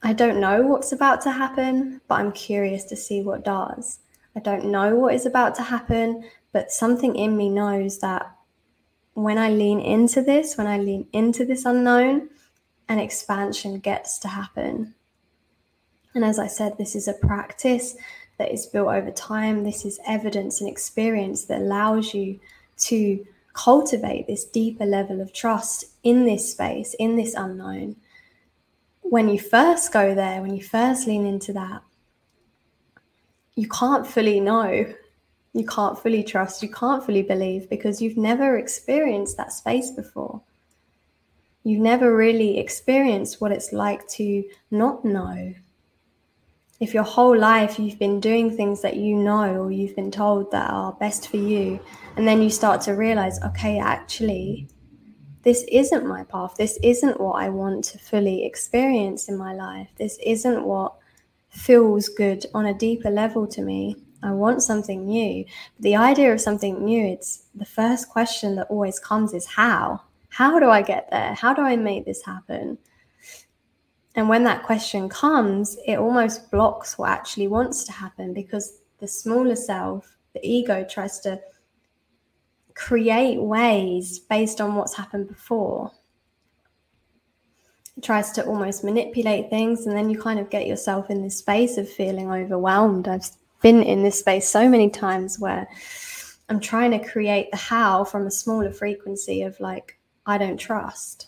I 0.03 0.13
don't 0.13 0.39
know 0.39 0.61
what's 0.61 0.91
about 0.91 1.21
to 1.21 1.31
happen, 1.31 2.01
but 2.07 2.15
I'm 2.15 2.31
curious 2.31 2.83
to 2.85 2.95
see 2.95 3.21
what 3.21 3.43
does. 3.43 3.99
I 4.37 4.39
don't 4.39 4.65
know 4.65 4.93
what 4.93 5.15
is 5.15 5.25
about 5.25 5.55
to 5.55 5.63
happen, 5.63 6.23
but 6.51 6.71
something 6.71 7.15
in 7.15 7.35
me 7.35 7.49
knows 7.49 7.97
that 8.01 8.31
when 9.15 9.39
I 9.39 9.49
lean 9.49 9.79
into 9.79 10.21
this, 10.21 10.55
when 10.55 10.67
I 10.67 10.77
lean 10.77 11.07
into 11.11 11.43
this 11.43 11.65
unknown, 11.65 12.29
an 12.87 12.99
expansion 12.99 13.79
gets 13.79 14.19
to 14.19 14.27
happen. 14.27 14.93
And 16.13 16.23
as 16.23 16.37
I 16.37 16.45
said, 16.45 16.77
this 16.77 16.95
is 16.95 17.07
a 17.07 17.13
practice 17.13 17.95
that 18.37 18.51
is 18.51 18.67
built 18.67 18.89
over 18.89 19.09
time. 19.09 19.63
This 19.63 19.83
is 19.85 19.99
evidence 20.07 20.61
and 20.61 20.69
experience 20.69 21.45
that 21.45 21.61
allows 21.61 22.13
you 22.13 22.39
to 22.81 23.25
cultivate 23.53 24.27
this 24.27 24.45
deeper 24.45 24.85
level 24.85 25.19
of 25.19 25.33
trust 25.33 25.85
in 26.03 26.25
this 26.25 26.51
space, 26.51 26.93
in 26.99 27.15
this 27.15 27.33
unknown. 27.33 27.95
When 29.01 29.29
you 29.29 29.39
first 29.39 29.91
go 29.91 30.13
there, 30.13 30.43
when 30.43 30.55
you 30.55 30.61
first 30.61 31.07
lean 31.07 31.25
into 31.25 31.53
that, 31.53 31.81
you 33.57 33.67
can't 33.67 34.05
fully 34.05 34.39
know. 34.39 34.93
You 35.53 35.65
can't 35.65 35.97
fully 35.97 36.23
trust. 36.23 36.61
You 36.61 36.69
can't 36.69 37.03
fully 37.03 37.23
believe 37.23 37.67
because 37.69 37.99
you've 37.99 38.15
never 38.15 38.57
experienced 38.57 39.35
that 39.37 39.51
space 39.51 39.89
before. 39.89 40.41
You've 41.63 41.81
never 41.81 42.15
really 42.15 42.59
experienced 42.59 43.41
what 43.41 43.51
it's 43.51 43.73
like 43.73 44.07
to 44.09 44.43
not 44.69 45.03
know, 45.03 45.55
if 46.79 46.93
your 46.93 47.03
whole 47.03 47.35
life 47.35 47.79
you've 47.79 47.97
been 47.97 48.19
doing 48.19 48.55
things 48.55 48.83
that 48.83 48.97
you 48.97 49.15
know 49.15 49.63
or 49.63 49.71
you've 49.71 49.95
been 49.95 50.11
told 50.11 50.51
that 50.51 50.69
are 50.69 50.93
best 50.93 51.27
for 51.27 51.37
you, 51.37 51.79
and 52.15 52.27
then 52.27 52.39
you 52.41 52.51
start 52.51 52.81
to 52.81 52.91
realize, 52.91 53.41
okay, 53.41 53.79
actually, 53.79 54.67
this 55.41 55.65
isn't 55.71 56.05
my 56.05 56.23
path. 56.25 56.53
This 56.57 56.77
isn't 56.83 57.19
what 57.19 57.41
I 57.41 57.49
want 57.49 57.83
to 57.85 57.97
fully 57.97 58.45
experience 58.45 59.27
in 59.27 59.35
my 59.35 59.55
life. 59.55 59.89
This 59.97 60.19
isn't 60.23 60.63
what 60.63 60.93
feels 61.49 62.09
good 62.09 62.45
on 62.53 62.65
a 62.65 62.73
deeper 62.73 63.09
level 63.09 63.47
to 63.47 63.61
me. 63.61 63.95
I 64.23 64.31
want 64.31 64.63
something 64.63 65.05
new. 65.05 65.45
But 65.75 65.83
the 65.83 65.95
idea 65.95 66.33
of 66.33 66.41
something 66.41 66.83
new, 66.83 67.05
it's 67.05 67.43
the 67.55 67.65
first 67.65 68.09
question 68.09 68.55
that 68.55 68.67
always 68.69 68.99
comes 68.99 69.33
is 69.33 69.45
how? 69.45 70.01
How 70.29 70.59
do 70.59 70.69
I 70.69 70.81
get 70.81 71.09
there? 71.11 71.33
How 71.33 71.53
do 71.53 71.61
I 71.61 71.75
make 71.75 72.05
this 72.05 72.23
happen? 72.23 72.77
And 74.15 74.27
when 74.27 74.43
that 74.45 74.63
question 74.63 75.09
comes, 75.09 75.77
it 75.85 75.97
almost 75.97 76.49
blocks 76.49 76.97
what 76.97 77.11
actually 77.11 77.47
wants 77.47 77.83
to 77.83 77.91
happen 77.91 78.33
because 78.33 78.79
the 78.99 79.07
smaller 79.07 79.55
self, 79.55 80.17
the 80.33 80.39
ego, 80.43 80.85
tries 80.89 81.19
to 81.21 81.39
create 82.73 83.41
ways 83.41 84.19
based 84.19 84.59
on 84.59 84.75
what's 84.75 84.95
happened 84.95 85.27
before. 85.27 85.91
Tries 88.01 88.31
to 88.31 88.45
almost 88.45 88.83
manipulate 88.83 89.49
things, 89.49 89.87
and 89.87 89.95
then 89.95 90.09
you 90.09 90.19
kind 90.19 90.39
of 90.39 90.49
get 90.49 90.67
yourself 90.67 91.09
in 91.09 91.23
this 91.23 91.37
space 91.37 91.77
of 91.77 91.89
feeling 91.89 92.31
overwhelmed. 92.31 93.07
I've 93.07 93.29
been 93.61 93.81
in 93.81 94.03
this 94.03 94.19
space 94.19 94.47
so 94.47 94.69
many 94.69 94.89
times 94.89 95.39
where 95.39 95.67
I'm 96.49 96.59
trying 96.59 96.91
to 96.91 96.99
create 96.99 97.49
the 97.51 97.57
how 97.57 98.03
from 98.03 98.27
a 98.27 98.31
smaller 98.31 98.71
frequency 98.71 99.41
of 99.41 99.59
like, 99.59 99.97
I 100.25 100.37
don't 100.37 100.57
trust. 100.57 101.27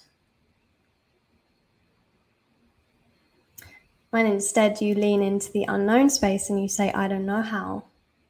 when 4.12 4.26
instead 4.26 4.82
you 4.82 4.96
lean 4.96 5.22
into 5.22 5.52
the 5.52 5.66
unknown 5.68 6.10
space 6.10 6.50
and 6.50 6.62
you 6.62 6.68
say, 6.68 6.92
I 6.94 7.08
don't 7.08 7.26
know 7.26 7.42
how. 7.42 7.84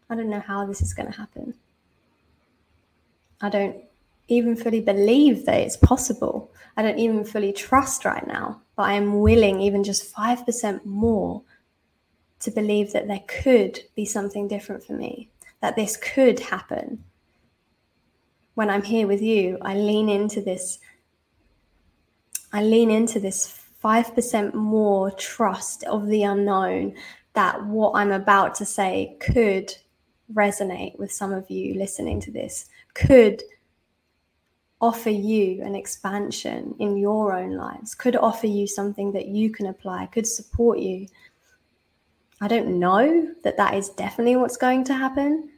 I 0.09 0.15
don't 0.15 0.29
know 0.29 0.39
how 0.39 0.65
this 0.65 0.81
is 0.81 0.93
going 0.93 1.11
to 1.11 1.17
happen. 1.17 1.53
I 3.41 3.49
don't 3.49 3.77
even 4.29 4.55
fully 4.55 4.81
believe 4.81 5.45
that 5.45 5.59
it's 5.59 5.77
possible. 5.77 6.51
I 6.77 6.81
don't 6.81 6.99
even 6.99 7.23
fully 7.23 7.51
trust 7.51 8.05
right 8.05 8.25
now, 8.25 8.61
but 8.75 8.83
I 8.83 8.93
am 8.93 9.19
willing, 9.19 9.59
even 9.59 9.83
just 9.83 10.13
5% 10.15 10.85
more, 10.85 11.41
to 12.39 12.51
believe 12.51 12.93
that 12.93 13.07
there 13.07 13.23
could 13.27 13.79
be 13.95 14.05
something 14.05 14.47
different 14.47 14.83
for 14.83 14.93
me, 14.93 15.29
that 15.61 15.75
this 15.75 15.97
could 15.97 16.39
happen. 16.39 17.03
When 18.53 18.69
I'm 18.69 18.83
here 18.83 19.07
with 19.07 19.21
you, 19.21 19.57
I 19.61 19.75
lean 19.75 20.09
into 20.09 20.41
this. 20.41 20.79
I 22.51 22.63
lean 22.63 22.91
into 22.91 23.19
this 23.19 23.61
5% 23.83 24.53
more 24.53 25.11
trust 25.11 25.83
of 25.83 26.07
the 26.07 26.23
unknown 26.23 26.95
that 27.33 27.63
what 27.65 27.93
I'm 27.95 28.11
about 28.11 28.55
to 28.55 28.65
say 28.65 29.17
could 29.19 29.73
resonate 30.33 30.97
with 30.99 31.11
some 31.11 31.33
of 31.33 31.49
you 31.49 31.75
listening 31.75 32.19
to 32.21 32.31
this, 32.31 32.69
could 32.93 33.43
offer 34.81 35.09
you 35.09 35.61
an 35.63 35.75
expansion 35.75 36.73
in 36.79 36.97
your 36.97 37.35
own 37.35 37.55
lives, 37.55 37.95
could 37.95 38.15
offer 38.15 38.47
you 38.47 38.65
something 38.67 39.11
that 39.11 39.27
you 39.27 39.49
can 39.49 39.67
apply, 39.67 40.05
could 40.07 40.27
support 40.27 40.79
you. 40.79 41.07
I 42.41 42.47
don't 42.47 42.79
know 42.79 43.27
that 43.43 43.57
that 43.57 43.73
is 43.73 43.89
definitely 43.89 44.37
what's 44.37 44.57
going 44.57 44.85
to 44.85 44.93
happen. 44.93 45.49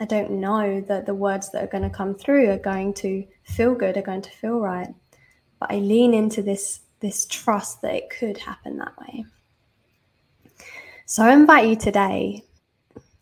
I 0.00 0.04
don't 0.04 0.32
know 0.32 0.80
that 0.82 1.06
the 1.06 1.14
words 1.14 1.50
that 1.50 1.64
are 1.64 1.68
going 1.68 1.82
to 1.82 1.90
come 1.90 2.14
through 2.14 2.50
are 2.50 2.58
going 2.58 2.94
to 2.94 3.26
feel 3.44 3.74
good, 3.74 3.96
are 3.96 4.02
going 4.02 4.22
to 4.22 4.30
feel 4.30 4.60
right 4.60 4.94
but 5.60 5.72
I 5.72 5.78
lean 5.78 6.14
into 6.14 6.42
this 6.42 6.80
this 7.00 7.26
trust 7.26 7.82
that 7.82 7.94
it 7.94 8.10
could 8.10 8.38
happen 8.38 8.78
that 8.78 8.98
way. 8.98 9.24
So 11.06 11.22
I 11.22 11.32
invite 11.32 11.68
you 11.68 11.76
today, 11.76 12.42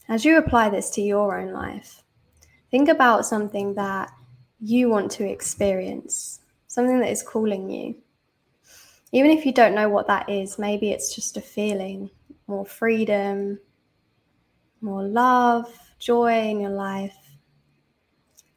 as 0.08 0.24
you 0.24 0.38
apply 0.38 0.70
this 0.70 0.88
to 0.90 1.02
your 1.02 1.38
own 1.38 1.52
life, 1.52 2.02
think 2.70 2.88
about 2.88 3.26
something 3.26 3.74
that 3.74 4.10
you 4.60 4.88
want 4.88 5.10
to 5.12 5.28
experience, 5.28 6.40
something 6.66 7.00
that 7.00 7.10
is 7.10 7.22
calling 7.22 7.70
you. 7.70 7.96
Even 9.12 9.30
if 9.30 9.46
you 9.46 9.52
don't 9.52 9.74
know 9.74 9.88
what 9.88 10.08
that 10.08 10.28
is, 10.28 10.58
maybe 10.58 10.90
it's 10.90 11.14
just 11.14 11.36
a 11.36 11.40
feeling, 11.40 12.10
more 12.46 12.66
freedom, 12.66 13.58
more 14.80 15.04
love, 15.04 15.72
joy 15.98 16.48
in 16.48 16.60
your 16.60 16.70
life 16.70 17.16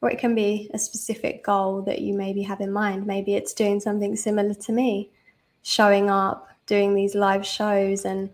or 0.00 0.10
it 0.10 0.18
can 0.18 0.34
be 0.34 0.70
a 0.72 0.78
specific 0.78 1.44
goal 1.44 1.82
that 1.82 2.00
you 2.00 2.14
maybe 2.14 2.42
have 2.42 2.60
in 2.60 2.72
mind. 2.72 3.06
Maybe 3.06 3.34
it's 3.34 3.52
doing 3.52 3.80
something 3.80 4.16
similar 4.16 4.54
to 4.54 4.72
me, 4.72 5.10
showing 5.62 6.08
up, 6.08 6.48
doing 6.66 6.94
these 6.94 7.14
live 7.14 7.44
shows 7.44 8.04
and 8.04 8.30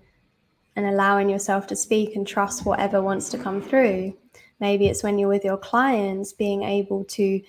and 0.76 0.86
allowing 0.86 1.30
yourself 1.30 1.66
to 1.66 1.74
speak 1.74 2.16
and 2.16 2.26
trust 2.26 2.66
whatever 2.66 3.00
wants 3.02 3.30
to 3.30 3.38
come 3.38 3.62
through. 3.62 4.14
Maybe 4.58 4.86
it's 4.86 5.02
when 5.02 5.18
you're 5.18 5.28
with 5.28 5.44
your 5.44 5.58
clients, 5.58 6.32
being 6.32 6.62
able 6.62 7.04
to 7.04 7.40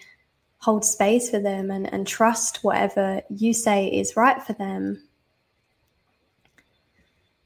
hold 0.60 0.84
space 0.84 1.30
for 1.30 1.40
them 1.40 1.72
and, 1.72 1.92
and 1.94 2.06
trust 2.06 2.64
whatever 2.64 3.22
you 3.30 3.54
say 3.54 3.88
is 3.88 4.18
right 4.18 4.42
for 4.42 4.54
them. 4.54 5.04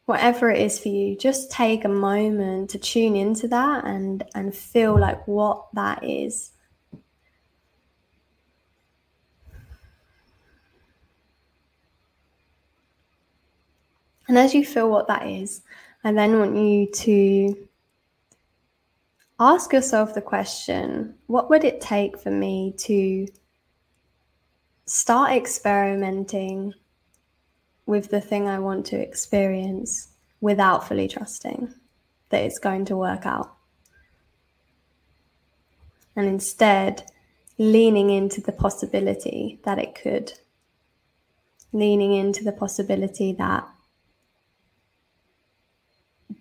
Whatever 0.05 0.49
it 0.49 0.61
is 0.61 0.79
for 0.79 0.89
you, 0.89 1.15
just 1.15 1.51
take 1.51 1.85
a 1.85 1.89
moment 1.89 2.71
to 2.71 2.79
tune 2.79 3.15
into 3.15 3.47
that 3.49 3.85
and, 3.85 4.23
and 4.33 4.55
feel 4.55 4.99
like 4.99 5.27
what 5.27 5.67
that 5.73 6.03
is. 6.03 6.51
And 14.27 14.37
as 14.37 14.53
you 14.53 14.65
feel 14.65 14.89
what 14.89 15.07
that 15.07 15.27
is, 15.27 15.61
I 16.03 16.11
then 16.13 16.39
want 16.39 16.55
you 16.55 16.87
to 16.87 17.67
ask 19.41 19.73
yourself 19.73 20.13
the 20.13 20.21
question 20.21 21.15
what 21.25 21.49
would 21.49 21.63
it 21.63 21.81
take 21.81 22.15
for 22.15 22.29
me 22.29 22.75
to 22.77 23.27
start 24.85 25.31
experimenting 25.31 26.71
with 27.87 28.11
the 28.11 28.21
thing 28.21 28.47
I 28.47 28.59
want 28.59 28.85
to 28.87 28.99
experience 29.01 30.09
without 30.41 30.87
fully 30.87 31.07
trusting 31.07 31.73
that 32.29 32.43
it's 32.43 32.59
going 32.59 32.85
to 32.85 32.95
work 32.95 33.25
out. 33.25 33.55
And 36.15 36.27
instead, 36.27 37.03
leaning 37.57 38.11
into 38.11 38.41
the 38.41 38.51
possibility 38.51 39.59
that 39.63 39.79
it 39.79 39.95
could, 39.95 40.33
leaning 41.73 42.13
into 42.13 42.43
the 42.43 42.51
possibility 42.51 43.33
that 43.33 43.67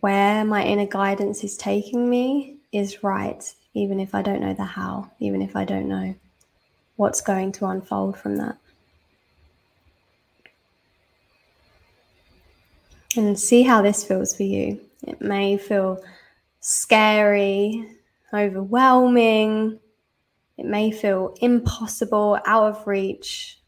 where 0.01 0.45
my 0.45 0.65
inner 0.65 0.87
guidance 0.87 1.43
is 1.43 1.57
taking 1.57 2.09
me 2.09 2.60
is 2.73 3.03
right, 3.03 3.43
even 3.75 4.01
if 4.01 4.15
I 4.15 4.23
don't 4.23 4.41
know 4.41 4.55
the 4.55 4.65
how, 4.65 5.11
even 5.19 5.43
if 5.43 5.57
I 5.57 5.65
don't 5.65 5.89
know 5.89 6.15
what's 6.97 7.21
going 7.21 7.53
to 7.53 7.67
unfold 7.67 8.19
from 8.19 8.37
that. 8.37 8.57
And 13.17 13.39
see 13.39 13.63
how 13.63 13.83
this 13.83 14.05
feels 14.05 14.37
for 14.37 14.45
you. 14.45 14.81
It 15.07 15.21
may 15.21 15.57
feel 15.57 16.03
scary, 16.61 17.89
overwhelming, 18.33 19.81
it 20.61 20.67
may 20.67 20.91
feel 20.93 21.35
impossible, 21.41 22.39
out 22.45 22.65
of 22.65 22.87
reach. 22.87 23.59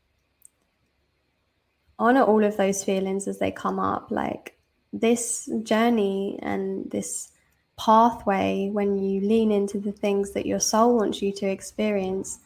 Honor 1.99 2.23
all 2.23 2.45
of 2.45 2.59
those 2.59 2.85
feelings 2.85 3.27
as 3.27 3.39
they 3.39 3.51
come 3.51 3.79
up. 3.79 4.11
Like 4.11 4.59
this 4.93 5.49
journey 5.63 6.39
and 6.43 6.91
this 6.91 7.31
pathway, 7.79 8.69
when 8.71 8.99
you 8.99 9.21
lean 9.21 9.51
into 9.51 9.79
the 9.79 9.93
things 9.93 10.33
that 10.33 10.47
your 10.47 10.61
soul 10.61 10.97
wants 10.97 11.23
you 11.23 11.33
to 11.33 11.47
experience, 11.47 12.39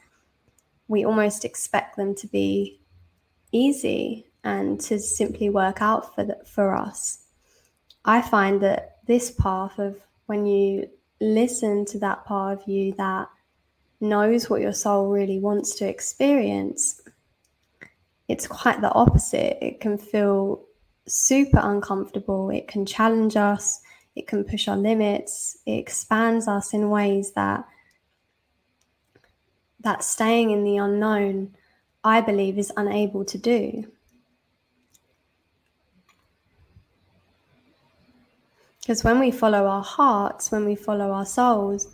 we 0.89 1.05
almost 1.05 1.45
expect 1.45 1.97
them 1.97 2.15
to 2.15 2.27
be 2.27 2.81
easy 3.53 4.27
and 4.45 4.81
to 4.81 4.99
simply 4.99 5.51
work 5.51 5.83
out 5.83 6.15
for 6.15 6.25
the, 6.25 6.39
for 6.47 6.75
us. 6.75 7.19
I 8.05 8.23
find 8.23 8.61
that 8.63 8.99
this 9.07 9.31
path 9.33 9.79
of 9.79 9.97
when 10.27 10.47
you 10.47 10.89
listen 11.21 11.85
to 11.87 11.99
that 11.99 12.25
part 12.25 12.61
of 12.61 12.69
you 12.69 12.93
that 12.95 13.29
knows 14.01 14.49
what 14.49 14.61
your 14.61 14.73
soul 14.73 15.09
really 15.09 15.39
wants 15.39 15.75
to 15.77 15.89
experience, 15.89 17.01
it's 18.29 18.47
quite 18.47 18.81
the 18.81 18.93
opposite. 18.93 19.65
It 19.65 19.81
can 19.81 19.99
feel 19.99 20.63
super 21.09 21.61
uncomfortable, 21.63 22.51
it 22.51 22.69
can 22.69 22.85
challenge 22.85 23.37
us, 23.37 23.81
it 24.17 24.27
can 24.27 24.43
push 24.45 24.67
our 24.67 24.77
limits, 24.77 25.59
it 25.67 25.73
expands 25.73 26.49
us 26.49 26.73
in 26.73 26.91
ways 26.91 27.33
that 27.33 27.65
that 29.81 30.03
staying 30.03 30.51
in 30.51 30.65
the 30.65 30.79
unknown, 30.79 31.55
I 32.03 32.21
believe, 32.21 32.59
is 32.59 32.73
unable 32.77 33.25
to 33.27 33.39
do. 33.39 33.87
Because 38.81 39.05
when 39.05 39.21
we 39.21 39.31
follow 39.31 39.67
our 39.67 39.83
hearts, 39.83 40.51
when 40.51 40.65
we 40.65 40.75
follow 40.75 41.13
our 41.13 41.27
souls, 41.27 41.89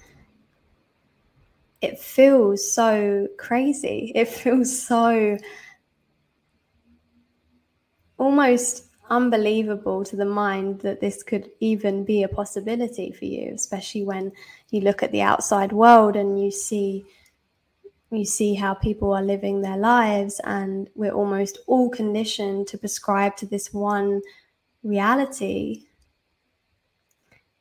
it 1.81 1.99
feels 1.99 2.73
so 2.73 3.27
crazy. 3.37 4.13
It 4.15 4.29
feels 4.29 4.81
so 4.81 5.37
almost 8.17 8.87
unbelievable 9.13 10.03
to 10.05 10.17
the 10.17 10.25
mind 10.25 10.81
that 10.81 11.01
this 11.01 11.23
could 11.23 11.51
even 11.61 12.05
be 12.05 12.23
a 12.23 12.29
possibility 12.29 13.13
for 13.13 13.27
you, 13.27 13.53
especially 13.55 14.03
when 14.05 14.33
you 14.71 14.81
look 14.81 15.03
at 15.03 15.13
the 15.13 15.23
outside 15.23 15.73
world 15.73 16.17
and 16.17 16.43
you 16.43 16.51
see 16.51 17.05
you 18.11 18.27
see 18.27 18.55
how 18.55 18.75
people 18.75 19.11
are 19.15 19.23
living 19.23 19.63
their 19.63 19.79
lives 19.79 20.39
and 20.45 20.91
we're 20.95 21.15
almost 21.15 21.59
all 21.67 21.89
conditioned 21.89 22.67
to 22.67 22.77
prescribe 22.77 23.35
to 23.37 23.47
this 23.47 23.73
one 23.73 24.21
reality 24.83 25.87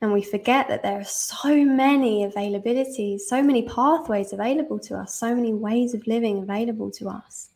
and 0.01 0.11
we 0.11 0.23
forget 0.23 0.67
that 0.67 0.81
there 0.81 0.99
are 0.99 1.03
so 1.05 1.63
many 1.63 2.27
availabilities, 2.27 3.21
so 3.21 3.43
many 3.43 3.61
pathways 3.61 4.33
available 4.33 4.79
to 4.79 4.97
us, 4.97 5.13
so 5.13 5.35
many 5.35 5.53
ways 5.53 5.93
of 5.93 6.05
living 6.07 6.39
available 6.39 6.89
to 6.91 7.07
us. 7.07 7.50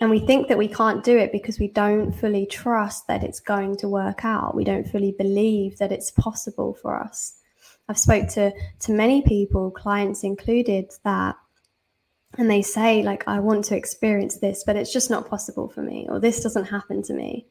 And 0.00 0.10
we 0.10 0.20
think 0.20 0.46
that 0.48 0.58
we 0.58 0.68
can't 0.68 1.02
do 1.02 1.18
it 1.18 1.32
because 1.32 1.58
we 1.58 1.68
don't 1.68 2.12
fully 2.12 2.46
trust 2.46 3.08
that 3.08 3.24
it's 3.24 3.40
going 3.40 3.76
to 3.78 3.88
work 3.88 4.24
out. 4.24 4.54
We 4.54 4.64
don't 4.64 4.88
fully 4.88 5.12
believe 5.18 5.78
that 5.78 5.90
it's 5.90 6.12
possible 6.12 6.74
for 6.80 7.00
us. 7.00 7.34
I've 7.88 7.98
spoke 7.98 8.28
to 8.30 8.52
to 8.80 8.92
many 8.92 9.22
people, 9.22 9.70
clients 9.70 10.22
included, 10.22 10.92
that 11.04 11.36
and 12.36 12.50
they 12.50 12.62
say 12.62 13.02
like 13.02 13.26
I 13.26 13.40
want 13.40 13.64
to 13.66 13.76
experience 13.76 14.36
this, 14.36 14.62
but 14.64 14.76
it's 14.76 14.92
just 14.92 15.10
not 15.10 15.28
possible 15.28 15.68
for 15.68 15.82
me, 15.82 16.06
or 16.08 16.20
this 16.20 16.42
doesn't 16.42 16.66
happen 16.66 17.02
to 17.04 17.14
me. 17.14 17.46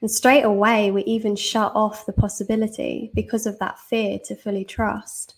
And 0.00 0.10
straight 0.10 0.44
away, 0.44 0.90
we 0.90 1.02
even 1.04 1.36
shut 1.36 1.72
off 1.74 2.06
the 2.06 2.12
possibility 2.12 3.10
because 3.14 3.46
of 3.46 3.58
that 3.60 3.78
fear 3.78 4.18
to 4.24 4.34
fully 4.34 4.64
trust. 4.64 5.36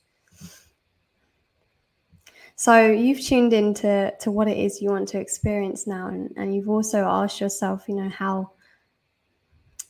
So 2.58 2.90
you've 2.90 3.20
tuned 3.20 3.52
into 3.52 4.12
to 4.18 4.30
what 4.30 4.48
it 4.48 4.56
is 4.56 4.80
you 4.80 4.90
want 4.90 5.08
to 5.08 5.20
experience 5.20 5.86
now, 5.86 6.08
and, 6.08 6.32
and 6.36 6.54
you've 6.54 6.70
also 6.70 7.04
asked 7.04 7.38
yourself, 7.38 7.84
you 7.86 7.94
know, 7.94 8.08
how 8.08 8.52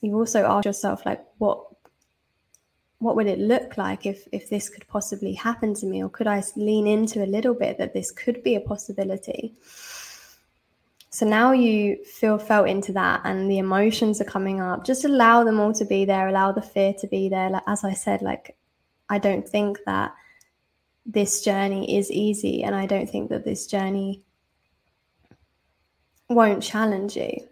you've 0.01 0.17
also 0.17 0.45
asked 0.45 0.67
yourself, 0.67 1.07
like, 1.07 1.25
what 1.39 1.65
what 2.99 3.15
would 3.15 3.27
it 3.27 3.39
look 3.39 3.77
like 3.77 4.05
if 4.05 4.27
if 4.33 4.49
this 4.51 4.69
could 4.69 4.87
possibly 4.89 5.33
happen 5.33 5.75
to 5.75 5.87
me, 5.87 6.03
or 6.03 6.09
could 6.09 6.27
I 6.27 6.43
lean 6.57 6.89
into 6.89 7.23
a 7.23 7.27
little 7.27 7.55
bit 7.55 7.79
that 7.79 7.95
this 7.95 8.11
could 8.11 8.43
be 8.43 8.57
a 8.57 8.61
possibility? 8.61 9.55
So 11.11 11.25
now 11.25 11.53
you 11.53 12.05
feel 12.05 12.37
felt 12.37 12.69
into 12.69 12.93
that 12.95 13.21
and 13.25 13.49
the 13.51 13.59
emotions 13.59 14.21
are 14.21 14.25
coming 14.25 14.61
up. 14.61 14.85
Just 14.85 15.05
allow 15.05 15.45
them 15.45 15.61
all 15.61 15.73
to 15.73 15.85
be 15.85 16.05
there, 16.05 16.29
allow 16.29 16.51
the 16.53 16.61
fear 16.61 16.93
to 16.95 17.07
be 17.07 17.29
there. 17.29 17.49
Like, 17.49 17.63
as 17.67 17.85
I 17.85 17.95
said, 17.95 18.23
like, 18.23 18.57
I 19.09 19.19
don't 19.19 19.49
think 19.49 19.79
that 19.87 20.13
this 21.07 21.43
journey 21.43 21.97
is 21.97 22.11
easy 22.11 22.63
and 22.63 22.75
I 22.75 22.87
don't 22.87 23.09
think 23.09 23.31
that 23.31 23.45
this 23.45 23.67
journey 23.67 24.23
won't 26.29 26.63
challenge 26.63 27.17
you. 27.17 27.49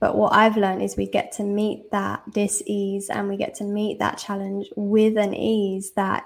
But 0.00 0.16
what 0.16 0.32
I've 0.32 0.56
learned 0.56 0.82
is 0.82 0.96
we 0.96 1.06
get 1.06 1.30
to 1.32 1.44
meet 1.44 1.90
that 1.92 2.32
dis 2.32 2.62
ease 2.66 3.08
and 3.08 3.28
we 3.28 3.36
get 3.36 3.54
to 3.56 3.64
meet 3.64 4.00
that 4.00 4.18
challenge 4.18 4.68
with 4.74 5.16
an 5.16 5.34
ease 5.34 5.92
that 5.92 6.24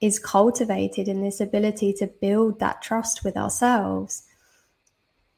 is 0.00 0.18
cultivated 0.18 1.08
in 1.08 1.22
this 1.22 1.40
ability 1.40 1.92
to 1.94 2.06
build 2.06 2.60
that 2.60 2.82
trust 2.82 3.24
with 3.24 3.36
ourselves 3.36 4.24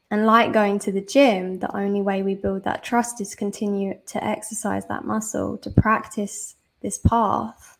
and 0.09 0.25
like 0.25 0.53
going 0.53 0.79
to 0.79 0.91
the 0.91 1.01
gym, 1.01 1.59
the 1.59 1.75
only 1.75 2.01
way 2.01 2.23
we 2.23 2.35
build 2.35 2.63
that 2.63 2.83
trust 2.83 3.19
is 3.19 3.35
continue 3.35 3.95
to 4.07 4.23
exercise 4.23 4.85
that 4.87 5.03
muscle, 5.03 5.57
to 5.57 5.69
practice 5.69 6.55
this 6.81 6.97
path. 6.97 7.76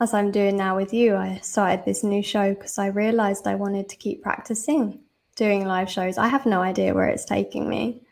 As 0.00 0.12
I'm 0.12 0.32
doing 0.32 0.56
now 0.56 0.76
with 0.76 0.92
you, 0.92 1.14
I 1.14 1.38
started 1.42 1.84
this 1.84 2.02
new 2.02 2.22
show 2.22 2.52
because 2.52 2.78
I 2.78 2.86
realized 2.86 3.46
I 3.46 3.54
wanted 3.54 3.88
to 3.88 3.96
keep 3.96 4.22
practicing 4.22 5.00
doing 5.36 5.66
live 5.66 5.90
shows. 5.90 6.18
I 6.18 6.28
have 6.28 6.46
no 6.46 6.60
idea 6.62 6.94
where 6.94 7.08
it's 7.08 7.24
taking 7.24 7.68
me. 7.68 8.02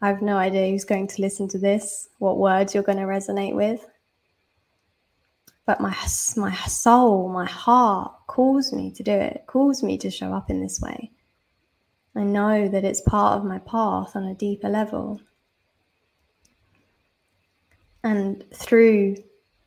I 0.00 0.08
have 0.08 0.20
no 0.20 0.36
idea 0.36 0.70
who's 0.70 0.84
going 0.84 1.06
to 1.08 1.22
listen 1.22 1.48
to 1.48 1.58
this, 1.58 2.08
what 2.18 2.38
words 2.38 2.74
you're 2.74 2.82
going 2.82 2.98
to 2.98 3.04
resonate 3.04 3.54
with. 3.54 3.84
But 5.64 5.80
my 5.80 5.96
my 6.36 6.54
soul, 6.66 7.28
my 7.28 7.46
heart 7.46 8.12
calls 8.26 8.72
me 8.72 8.90
to 8.92 9.02
do 9.02 9.12
it, 9.12 9.44
calls 9.46 9.82
me 9.82 9.96
to 9.98 10.10
show 10.10 10.32
up 10.34 10.50
in 10.50 10.60
this 10.60 10.80
way. 10.80 11.12
I 12.14 12.24
know 12.24 12.68
that 12.68 12.84
it's 12.84 13.00
part 13.00 13.38
of 13.38 13.44
my 13.44 13.58
path 13.60 14.16
on 14.16 14.24
a 14.24 14.34
deeper 14.34 14.68
level. 14.68 15.20
And 18.04 18.44
through 18.52 19.16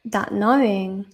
that 0.04 0.34
knowing, 0.34 1.06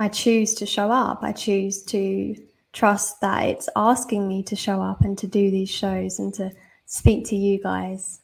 I 0.00 0.08
choose 0.08 0.54
to 0.54 0.66
show 0.66 0.90
up. 0.90 1.18
I 1.22 1.32
choose 1.32 1.82
to 1.84 2.34
trust 2.72 3.20
that 3.20 3.44
it's 3.44 3.68
asking 3.76 4.26
me 4.26 4.42
to 4.44 4.56
show 4.56 4.80
up 4.80 5.02
and 5.02 5.16
to 5.18 5.26
do 5.26 5.50
these 5.50 5.68
shows 5.68 6.18
and 6.18 6.32
to 6.34 6.50
speak 6.86 7.26
to 7.26 7.36
you 7.36 7.62
guys. 7.62 8.20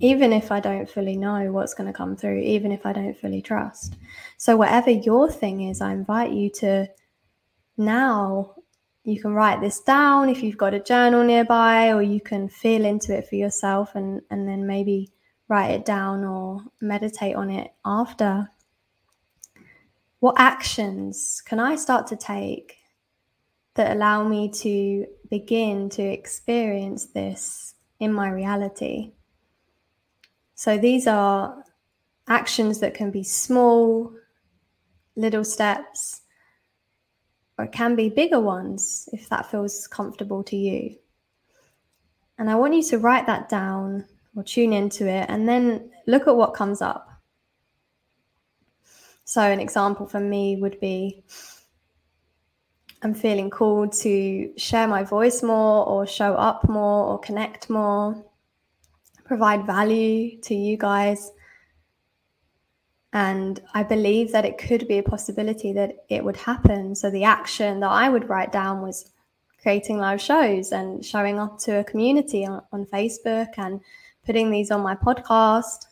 Even 0.00 0.32
if 0.32 0.50
I 0.50 0.58
don't 0.58 0.90
fully 0.90 1.16
know 1.16 1.52
what's 1.52 1.72
going 1.72 1.86
to 1.86 1.96
come 1.96 2.16
through, 2.16 2.40
even 2.40 2.72
if 2.72 2.84
I 2.84 2.92
don't 2.92 3.16
fully 3.16 3.40
trust. 3.40 3.94
So, 4.38 4.56
whatever 4.56 4.90
your 4.90 5.30
thing 5.30 5.68
is, 5.68 5.80
I 5.80 5.92
invite 5.92 6.32
you 6.32 6.50
to 6.60 6.88
now 7.76 8.56
you 9.04 9.20
can 9.20 9.34
write 9.34 9.60
this 9.60 9.80
down 9.80 10.30
if 10.30 10.42
you've 10.42 10.58
got 10.58 10.74
a 10.74 10.80
journal 10.80 11.22
nearby, 11.22 11.92
or 11.92 12.02
you 12.02 12.20
can 12.20 12.48
feel 12.48 12.84
into 12.84 13.16
it 13.16 13.28
for 13.28 13.36
yourself 13.36 13.94
and, 13.94 14.20
and 14.30 14.48
then 14.48 14.66
maybe 14.66 15.12
write 15.46 15.70
it 15.70 15.84
down 15.84 16.24
or 16.24 16.64
meditate 16.80 17.36
on 17.36 17.50
it 17.50 17.70
after. 17.84 18.48
What 20.24 20.36
actions 20.38 21.42
can 21.44 21.60
I 21.60 21.76
start 21.76 22.06
to 22.06 22.16
take 22.16 22.78
that 23.74 23.94
allow 23.94 24.26
me 24.26 24.48
to 24.52 25.04
begin 25.28 25.90
to 25.90 26.02
experience 26.02 27.08
this 27.08 27.74
in 28.00 28.10
my 28.10 28.30
reality? 28.30 29.12
So 30.54 30.78
these 30.78 31.06
are 31.06 31.62
actions 32.26 32.78
that 32.78 32.94
can 32.94 33.10
be 33.10 33.22
small, 33.22 34.14
little 35.14 35.44
steps 35.44 36.22
or 37.58 37.66
it 37.66 37.72
can 37.72 37.94
be 37.94 38.08
bigger 38.08 38.40
ones 38.40 39.10
if 39.12 39.28
that 39.28 39.50
feels 39.50 39.86
comfortable 39.86 40.42
to 40.44 40.56
you. 40.56 40.96
And 42.38 42.48
I 42.48 42.54
want 42.54 42.72
you 42.72 42.82
to 42.84 42.98
write 42.98 43.26
that 43.26 43.50
down 43.50 44.06
or 44.34 44.42
tune 44.42 44.72
into 44.72 45.06
it 45.06 45.26
and 45.28 45.46
then 45.46 45.90
look 46.06 46.26
at 46.26 46.34
what 46.34 46.54
comes 46.54 46.80
up. 46.80 47.13
So, 49.24 49.40
an 49.40 49.60
example 49.60 50.06
for 50.06 50.20
me 50.20 50.56
would 50.56 50.78
be 50.80 51.24
I'm 53.04 53.12
feeling 53.14 53.50
called 53.50 53.92
to 54.00 54.50
share 54.56 54.88
my 54.88 55.04
voice 55.04 55.42
more 55.42 55.86
or 55.86 56.06
show 56.06 56.32
up 56.34 56.66
more 56.70 57.04
or 57.04 57.18
connect 57.18 57.68
more, 57.68 58.24
provide 59.24 59.66
value 59.66 60.40
to 60.40 60.54
you 60.54 60.78
guys. 60.78 61.30
And 63.12 63.60
I 63.74 63.82
believe 63.82 64.32
that 64.32 64.46
it 64.46 64.56
could 64.56 64.88
be 64.88 64.98
a 64.98 65.02
possibility 65.02 65.74
that 65.74 66.04
it 66.08 66.24
would 66.24 66.36
happen. 66.38 66.94
So 66.94 67.10
the 67.10 67.24
action 67.24 67.80
that 67.80 67.90
I 67.90 68.08
would 68.08 68.30
write 68.30 68.52
down 68.52 68.80
was 68.80 69.12
creating 69.60 69.98
live 69.98 70.20
shows 70.20 70.72
and 70.72 71.04
showing 71.04 71.38
up 71.38 71.58
to 71.58 71.80
a 71.80 71.84
community 71.84 72.46
on, 72.46 72.62
on 72.72 72.86
Facebook 72.86 73.48
and 73.58 73.82
putting 74.24 74.50
these 74.50 74.70
on 74.70 74.80
my 74.80 74.94
podcast. 74.94 75.86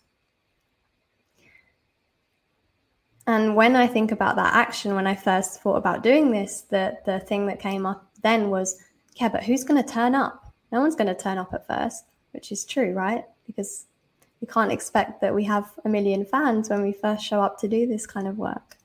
And 3.27 3.55
when 3.55 3.77
I 3.77 3.87
think 3.87 4.11
about 4.11 4.37
that 4.37 4.55
action, 4.55 4.95
when 4.95 5.07
I 5.07 5.15
first 5.15 5.63
thought 5.63 5.77
about 5.77 6.03
doing 6.03 6.33
this, 6.33 6.63
the, 6.63 6.99
the 7.07 7.21
thing 7.21 7.47
that 7.47 7.61
came 7.61 7.87
up 7.87 8.11
then 8.23 8.51
was, 8.51 8.81
yeah, 9.17 9.29
but 9.29 9.45
who's 9.45 9.65
going 9.65 9.83
to 9.83 9.89
turn 9.89 10.15
up? 10.15 10.53
No 10.73 10.81
one's 10.81 10.97
going 10.97 11.15
to 11.15 11.15
turn 11.15 11.39
up 11.39 11.53
at 11.53 11.67
first, 11.67 12.05
which 12.33 12.51
is 12.51 12.65
true, 12.65 12.93
right? 12.93 13.25
Because 13.47 13.87
we 14.41 14.47
can't 14.49 14.73
expect 14.73 15.21
that 15.21 15.35
we 15.35 15.45
have 15.45 15.71
a 15.85 15.89
million 15.89 16.25
fans 16.25 16.69
when 16.69 16.83
we 16.83 16.93
first 16.93 17.25
show 17.25 17.41
up 17.41 17.59
to 17.61 17.69
do 17.69 17.87
this 17.87 18.07
kind 18.07 18.27
of 18.27 18.39
work. 18.39 18.77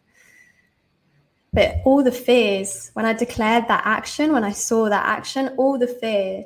But 1.53 1.77
all 1.85 2.03
the 2.03 2.11
fears, 2.11 2.91
when 2.93 3.05
I 3.05 3.13
declared 3.13 3.67
that 3.67 3.85
action, 3.85 4.33
when 4.33 4.43
I 4.43 4.51
saw 4.51 4.89
that 4.89 5.07
action, 5.07 5.49
all 5.57 5.79
the 5.79 5.87
fear 5.87 6.45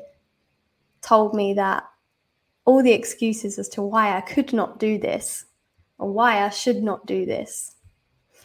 told 1.01 1.33
me 1.33 1.53
that 1.55 1.83
all 2.63 2.81
the 2.81 2.93
excuses 2.93 3.59
as 3.59 3.67
to 3.69 3.81
why 3.81 4.15
I 4.15 4.21
could 4.21 4.53
not 4.53 4.79
do 4.79 4.97
this 4.97 5.45
or 5.97 6.11
why 6.11 6.45
I 6.45 6.49
should 6.49 6.81
not 6.81 7.05
do 7.05 7.25
this. 7.25 7.75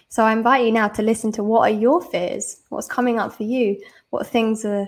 So 0.09 0.25
I 0.25 0.33
invite 0.33 0.65
you 0.65 0.73
now 0.73 0.89
to 0.89 1.03
listen 1.03 1.33
to 1.33 1.45
what 1.45 1.71
are 1.71 1.75
your 1.75 2.01
fears? 2.01 2.63
What's 2.69 2.87
coming 2.87 3.19
up 3.19 3.33
for 3.33 3.43
you? 3.43 3.83
What 4.11 4.27
things 4.27 4.65
are 4.65 4.87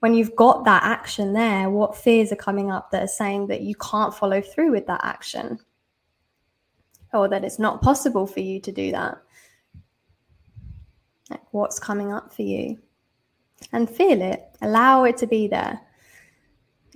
when 0.00 0.14
you've 0.14 0.36
got 0.36 0.64
that 0.64 0.82
action 0.82 1.32
there, 1.32 1.70
what 1.70 1.96
fears 1.96 2.30
are 2.30 2.36
coming 2.36 2.70
up 2.70 2.90
that 2.90 3.02
are 3.02 3.08
saying 3.08 3.46
that 3.46 3.62
you 3.62 3.74
can't 3.76 4.14
follow 4.14 4.40
through 4.40 4.70
with 4.70 4.86
that 4.86 5.00
action 5.02 5.58
or 7.14 7.28
that 7.28 7.44
it's 7.44 7.58
not 7.58 7.80
possible 7.80 8.26
for 8.26 8.40
you 8.40 8.60
to 8.60 8.72
do 8.72 8.92
that? 8.92 9.18
Like 11.30 11.42
what's 11.52 11.78
coming 11.78 12.12
up 12.12 12.32
for 12.32 12.42
you? 12.42 12.78
And 13.72 13.88
feel 13.88 14.20
it, 14.20 14.44
allow 14.60 15.04
it 15.04 15.16
to 15.18 15.26
be 15.26 15.48
there. 15.48 15.80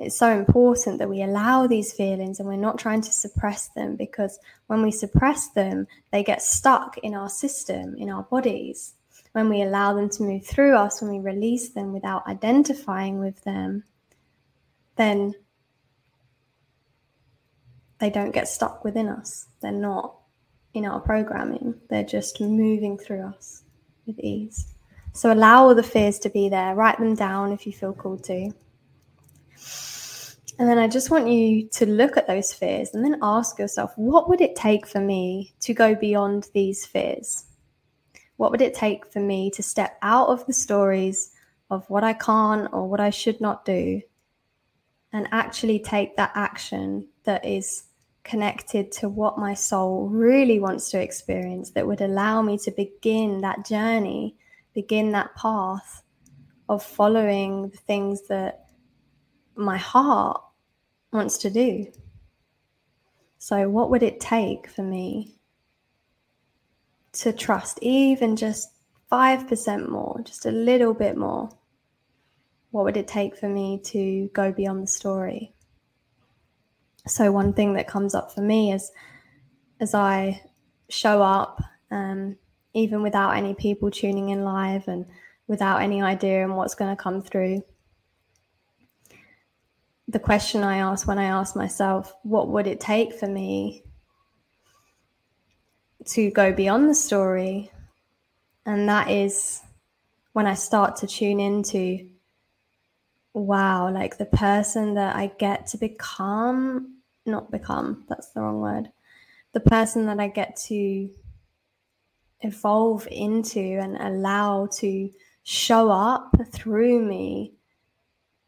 It's 0.00 0.18
so 0.18 0.36
important 0.36 0.98
that 0.98 1.10
we 1.10 1.22
allow 1.22 1.66
these 1.66 1.92
feelings 1.92 2.40
and 2.40 2.48
we're 2.48 2.56
not 2.56 2.78
trying 2.78 3.02
to 3.02 3.12
suppress 3.12 3.68
them 3.68 3.96
because 3.96 4.38
when 4.66 4.82
we 4.82 4.90
suppress 4.90 5.48
them, 5.50 5.86
they 6.10 6.24
get 6.24 6.42
stuck 6.42 6.98
in 6.98 7.14
our 7.14 7.28
system, 7.28 7.94
in 7.96 8.10
our 8.10 8.22
bodies 8.24 8.94
when 9.32 9.48
we 9.48 9.62
allow 9.62 9.94
them 9.94 10.08
to 10.10 10.22
move 10.22 10.44
through 10.44 10.74
us, 10.74 11.00
when 11.00 11.10
we 11.10 11.20
release 11.20 11.70
them 11.70 11.92
without 11.92 12.26
identifying 12.26 13.18
with 13.20 13.42
them, 13.44 13.84
then 14.96 15.34
they 17.98 18.10
don't 18.10 18.32
get 18.32 18.48
stuck 18.48 18.84
within 18.84 19.08
us. 19.08 19.46
They're 19.60 19.72
not 19.72 20.16
in 20.74 20.84
our 20.86 21.00
programming, 21.00 21.74
they're 21.88 22.04
just 22.04 22.40
moving 22.40 22.96
through 22.96 23.22
us 23.22 23.62
with 24.06 24.18
ease. 24.20 24.72
So 25.12 25.32
allow 25.32 25.64
all 25.64 25.74
the 25.74 25.82
fears 25.82 26.18
to 26.20 26.30
be 26.30 26.48
there, 26.48 26.74
write 26.74 26.98
them 26.98 27.14
down 27.14 27.52
if 27.52 27.66
you 27.66 27.72
feel 27.72 27.92
called 27.92 28.22
to. 28.24 28.52
And 30.60 30.68
then 30.68 30.78
I 30.78 30.88
just 30.88 31.10
want 31.10 31.26
you 31.26 31.66
to 31.68 31.86
look 31.86 32.18
at 32.18 32.26
those 32.26 32.52
fears 32.52 32.90
and 32.92 33.02
then 33.02 33.18
ask 33.22 33.58
yourself, 33.58 33.94
what 33.96 34.28
would 34.28 34.42
it 34.42 34.54
take 34.54 34.86
for 34.86 35.00
me 35.00 35.54
to 35.60 35.72
go 35.72 35.94
beyond 35.94 36.48
these 36.52 36.84
fears? 36.84 37.46
What 38.36 38.50
would 38.50 38.60
it 38.60 38.74
take 38.74 39.10
for 39.10 39.20
me 39.20 39.50
to 39.52 39.62
step 39.62 39.96
out 40.02 40.28
of 40.28 40.44
the 40.44 40.52
stories 40.52 41.32
of 41.70 41.88
what 41.88 42.04
I 42.04 42.12
can't 42.12 42.68
or 42.74 42.86
what 42.86 43.00
I 43.00 43.08
should 43.08 43.40
not 43.40 43.64
do 43.64 44.02
and 45.14 45.28
actually 45.32 45.78
take 45.78 46.14
that 46.16 46.32
action 46.34 47.08
that 47.24 47.42
is 47.42 47.84
connected 48.22 48.92
to 48.92 49.08
what 49.08 49.38
my 49.38 49.54
soul 49.54 50.08
really 50.08 50.60
wants 50.60 50.90
to 50.90 51.00
experience 51.00 51.70
that 51.70 51.86
would 51.86 52.02
allow 52.02 52.42
me 52.42 52.58
to 52.58 52.70
begin 52.70 53.40
that 53.40 53.64
journey, 53.64 54.36
begin 54.74 55.12
that 55.12 55.34
path 55.36 56.02
of 56.68 56.84
following 56.84 57.70
the 57.70 57.78
things 57.78 58.28
that 58.28 58.66
my 59.56 59.78
heart 59.78 60.42
wants 61.12 61.38
to 61.38 61.50
do. 61.50 61.86
So, 63.38 63.68
what 63.68 63.90
would 63.90 64.02
it 64.02 64.20
take 64.20 64.68
for 64.68 64.82
me 64.82 65.36
to 67.12 67.32
trust 67.32 67.78
even 67.82 68.36
just 68.36 68.70
5% 69.10 69.88
more, 69.88 70.20
just 70.24 70.46
a 70.46 70.50
little 70.50 70.94
bit 70.94 71.16
more? 71.16 71.48
What 72.70 72.84
would 72.84 72.96
it 72.96 73.08
take 73.08 73.36
for 73.36 73.48
me 73.48 73.80
to 73.86 74.30
go 74.32 74.52
beyond 74.52 74.82
the 74.82 74.88
story? 74.88 75.54
So, 77.06 77.32
one 77.32 77.52
thing 77.54 77.74
that 77.74 77.88
comes 77.88 78.14
up 78.14 78.32
for 78.32 78.42
me 78.42 78.72
is 78.72 78.92
as 79.80 79.94
I 79.94 80.42
show 80.90 81.22
up, 81.22 81.62
um, 81.90 82.36
even 82.74 83.02
without 83.02 83.36
any 83.36 83.54
people 83.54 83.90
tuning 83.90 84.28
in 84.28 84.44
live 84.44 84.86
and 84.86 85.06
without 85.48 85.82
any 85.82 86.02
idea 86.02 86.44
on 86.44 86.54
what's 86.54 86.74
going 86.74 86.94
to 86.94 87.02
come 87.02 87.22
through, 87.22 87.64
the 90.10 90.18
question 90.18 90.62
I 90.62 90.78
ask 90.78 91.06
when 91.06 91.18
I 91.18 91.24
ask 91.24 91.54
myself, 91.54 92.14
what 92.22 92.48
would 92.48 92.66
it 92.66 92.80
take 92.80 93.14
for 93.14 93.26
me 93.26 93.84
to 96.06 96.30
go 96.30 96.52
beyond 96.52 96.88
the 96.88 96.94
story. 96.94 97.70
And 98.66 98.88
that 98.88 99.10
is 99.10 99.62
when 100.32 100.46
I 100.46 100.54
start 100.54 100.96
to 100.96 101.06
tune 101.06 101.40
into, 101.40 102.08
wow, 103.32 103.90
like 103.92 104.18
the 104.18 104.26
person 104.26 104.94
that 104.94 105.16
I 105.16 105.28
get 105.38 105.66
to 105.68 105.78
become, 105.78 106.98
not 107.26 107.50
become, 107.50 108.04
that's 108.08 108.30
the 108.30 108.40
wrong 108.40 108.60
word, 108.60 108.90
the 109.52 109.60
person 109.60 110.06
that 110.06 110.20
I 110.20 110.28
get 110.28 110.56
to 110.68 111.10
evolve 112.42 113.06
into 113.10 113.60
and 113.60 113.96
allow 113.96 114.66
to 114.78 115.10
show 115.42 115.90
up 115.90 116.34
through 116.52 117.04
me 117.04 117.54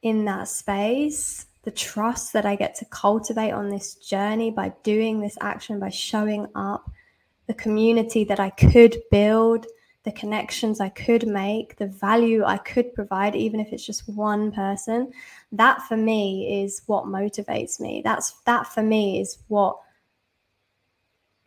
in 0.03 0.25
that 0.25 0.49
space 0.49 1.47
the 1.63 1.71
trust 1.71 2.33
that 2.33 2.45
I 2.45 2.57
get 2.57 2.75
to 2.77 2.85
cultivate 2.87 3.53
on 3.53 3.69
this 3.69 3.95
journey 3.95 4.51
by 4.51 4.73
doing 4.83 5.21
this 5.21 5.39
action, 5.41 5.79
by 5.79 5.91
showing 5.91 6.47
up, 6.55 6.91
the 7.47 7.55
community 7.55 8.25
that 8.25 8.41
I 8.41 8.51
could 8.51 8.97
build, 9.11 9.67
the 10.05 10.13
connections 10.13 10.81
I 10.81 10.89
could 10.89 11.27
make, 11.27 11.77
the 11.77 11.87
value 11.87 12.45
I 12.45 12.59
could 12.59 12.95
provide, 12.95 13.37
even 13.37 13.61
if 13.61 13.73
it's 13.73 13.87
just 13.87 14.09
one 14.09 14.51
person, 14.53 15.13
that 15.53 15.83
for 15.83 15.97
me 15.97 16.63
is 16.63 16.83
what 16.87 17.05
motivates 17.05 17.79
me. 17.81 18.03
That's 18.05 18.33
that 18.45 18.67
for 18.67 18.83
me 18.83 19.21
is 19.21 19.39
what 19.49 19.79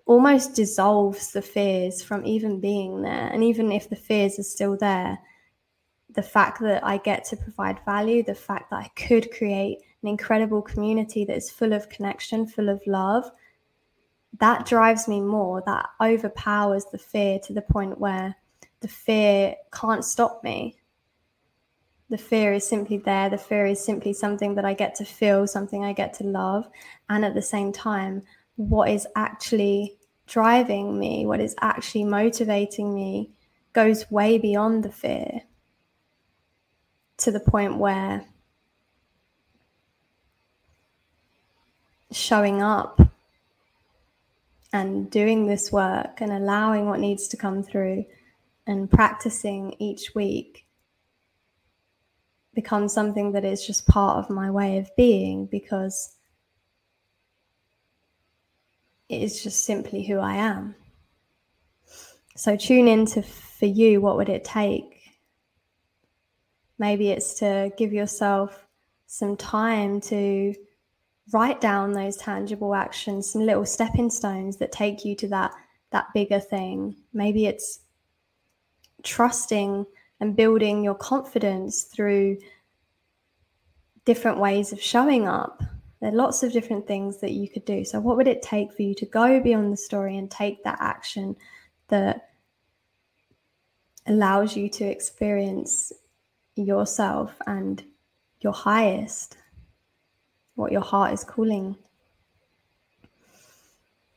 almost 0.06 0.56
dissolves 0.56 1.32
the 1.32 1.42
fears 1.42 2.02
from 2.04 2.26
even 2.26 2.60
being 2.60 3.02
there. 3.02 3.30
And 3.34 3.44
even 3.44 3.72
if 3.72 3.90
the 3.90 3.96
fears 3.96 4.40
are 4.40 4.44
still 4.44 4.78
there, 4.78 5.18
the 6.12 6.24
fact 6.24 6.62
that 6.62 6.86
I 6.86 6.98
get 6.98 7.26
to 7.26 7.38
provide 7.38 7.84
value, 7.84 8.24
the 8.24 8.36
fact 8.36 8.70
that 8.70 8.78
I 8.78 8.88
could 8.96 9.32
create 9.32 9.80
an 10.06 10.10
incredible 10.10 10.62
community 10.62 11.26
that 11.26 11.36
is 11.36 11.50
full 11.50 11.74
of 11.74 11.90
connection, 11.90 12.46
full 12.46 12.70
of 12.70 12.80
love, 12.86 13.32
that 14.40 14.68
drives 14.68 15.08
me 15.08 15.20
more. 15.20 15.64
That 15.66 15.90
overpowers 16.00 16.86
the 16.92 17.00
fear 17.00 17.40
to 17.40 17.54
the 17.54 17.64
point 17.64 18.00
where 18.00 18.36
the 18.82 18.88
fear 18.88 19.56
can't 19.74 20.06
stop 20.06 20.44
me. 20.44 20.78
The 22.12 22.20
fear 22.20 22.54
is 22.54 22.68
simply 22.68 22.98
there. 22.98 23.32
The 23.32 23.38
fear 23.40 23.66
is 23.66 23.84
simply 23.84 24.14
something 24.14 24.54
that 24.56 24.66
I 24.66 24.76
get 24.76 24.94
to 24.96 25.06
feel, 25.06 25.48
something 25.48 25.84
I 25.84 25.94
get 25.94 26.14
to 26.16 26.24
love. 26.24 26.70
And 27.10 27.26
at 27.26 27.34
the 27.34 27.42
same 27.42 27.74
time, 27.74 28.22
what 28.58 28.92
is 28.92 29.08
actually 29.16 29.98
driving 30.28 31.00
me, 31.00 31.26
what 31.26 31.40
is 31.40 31.56
actually 31.62 32.04
motivating 32.04 32.94
me, 32.94 33.32
goes 33.74 34.12
way 34.12 34.38
beyond 34.38 34.84
the 34.84 34.92
fear 34.92 35.42
to 37.18 37.32
the 37.32 37.40
point 37.40 37.80
where 37.80 38.24
showing 42.16 42.62
up 42.62 43.02
and 44.74 45.10
doing 45.10 45.48
this 45.48 45.72
work 45.72 46.22
and 46.22 46.32
allowing 46.32 46.86
what 46.88 47.00
needs 47.00 47.28
to 47.30 47.38
come 47.38 47.64
through 47.64 48.06
and 48.68 48.90
practicing 48.90 49.76
each 49.80 50.14
week 50.16 50.66
becomes 52.54 52.94
something 52.94 53.34
that 53.34 53.46
is 53.46 53.66
just 53.66 53.88
part 53.88 54.18
of 54.18 54.30
my 54.30 54.50
way 54.50 54.78
of 54.78 54.90
being 54.96 55.46
because 55.46 56.16
it 59.10 59.22
is 59.22 59.44
just 59.44 59.66
simply 59.66 60.04
who 60.04 60.20
I 60.20 60.36
am. 60.36 60.76
So 62.36 62.56
tune 62.56 62.88
into 62.88 63.22
for 63.22 63.66
you 63.66 64.02
what 64.02 64.18
would 64.18 64.30
it 64.30 64.44
take 64.44 64.96
Maybe 66.78 67.10
it's 67.10 67.36
to 67.36 67.72
give 67.78 67.94
yourself 67.94 68.68
some 69.08 69.38
time 69.38 70.02
to 70.02 70.54
write 71.32 71.60
down 71.62 71.92
those 71.92 72.18
tangible 72.18 72.76
actions, 72.76 73.30
some 73.30 73.46
little 73.46 73.66
stepping 73.66 74.10
stones 74.10 74.58
that 74.58 74.72
take 74.72 75.04
you 75.06 75.16
to 75.16 75.28
that 75.30 75.54
that 75.92 76.14
bigger 76.14 76.40
thing. 76.40 76.96
Maybe 77.14 77.46
it's 77.46 77.80
trusting 79.04 79.86
and 80.20 80.36
building 80.36 80.84
your 80.84 80.96
confidence 80.96 81.84
through 81.84 82.38
different 84.04 84.40
ways 84.40 84.72
of 84.72 84.82
showing 84.82 85.28
up. 85.28 85.64
There 86.02 86.12
are 86.12 86.16
lots 86.16 86.44
of 86.44 86.52
different 86.52 86.86
things 86.88 87.18
that 87.22 87.32
you 87.32 87.50
could 87.50 87.66
do. 87.66 87.86
So, 87.86 88.00
what 88.00 88.18
would 88.18 88.28
it 88.28 88.42
take 88.42 88.74
for 88.74 88.82
you 88.82 88.94
to 88.96 89.06
go 89.06 89.40
beyond 89.40 89.72
the 89.72 89.78
story 89.78 90.18
and 90.18 90.30
take 90.30 90.64
that 90.64 90.78
action 90.80 91.36
that 91.88 92.30
allows 94.08 94.56
you 94.56 94.70
to 94.70 94.86
experience 94.86 95.92
yourself 96.56 97.36
and 97.48 97.84
your 98.42 98.54
highest, 98.54 99.38
what 100.56 100.72
your 100.72 100.82
heart 100.82 101.14
is 101.14 101.24
calling? 101.24 101.76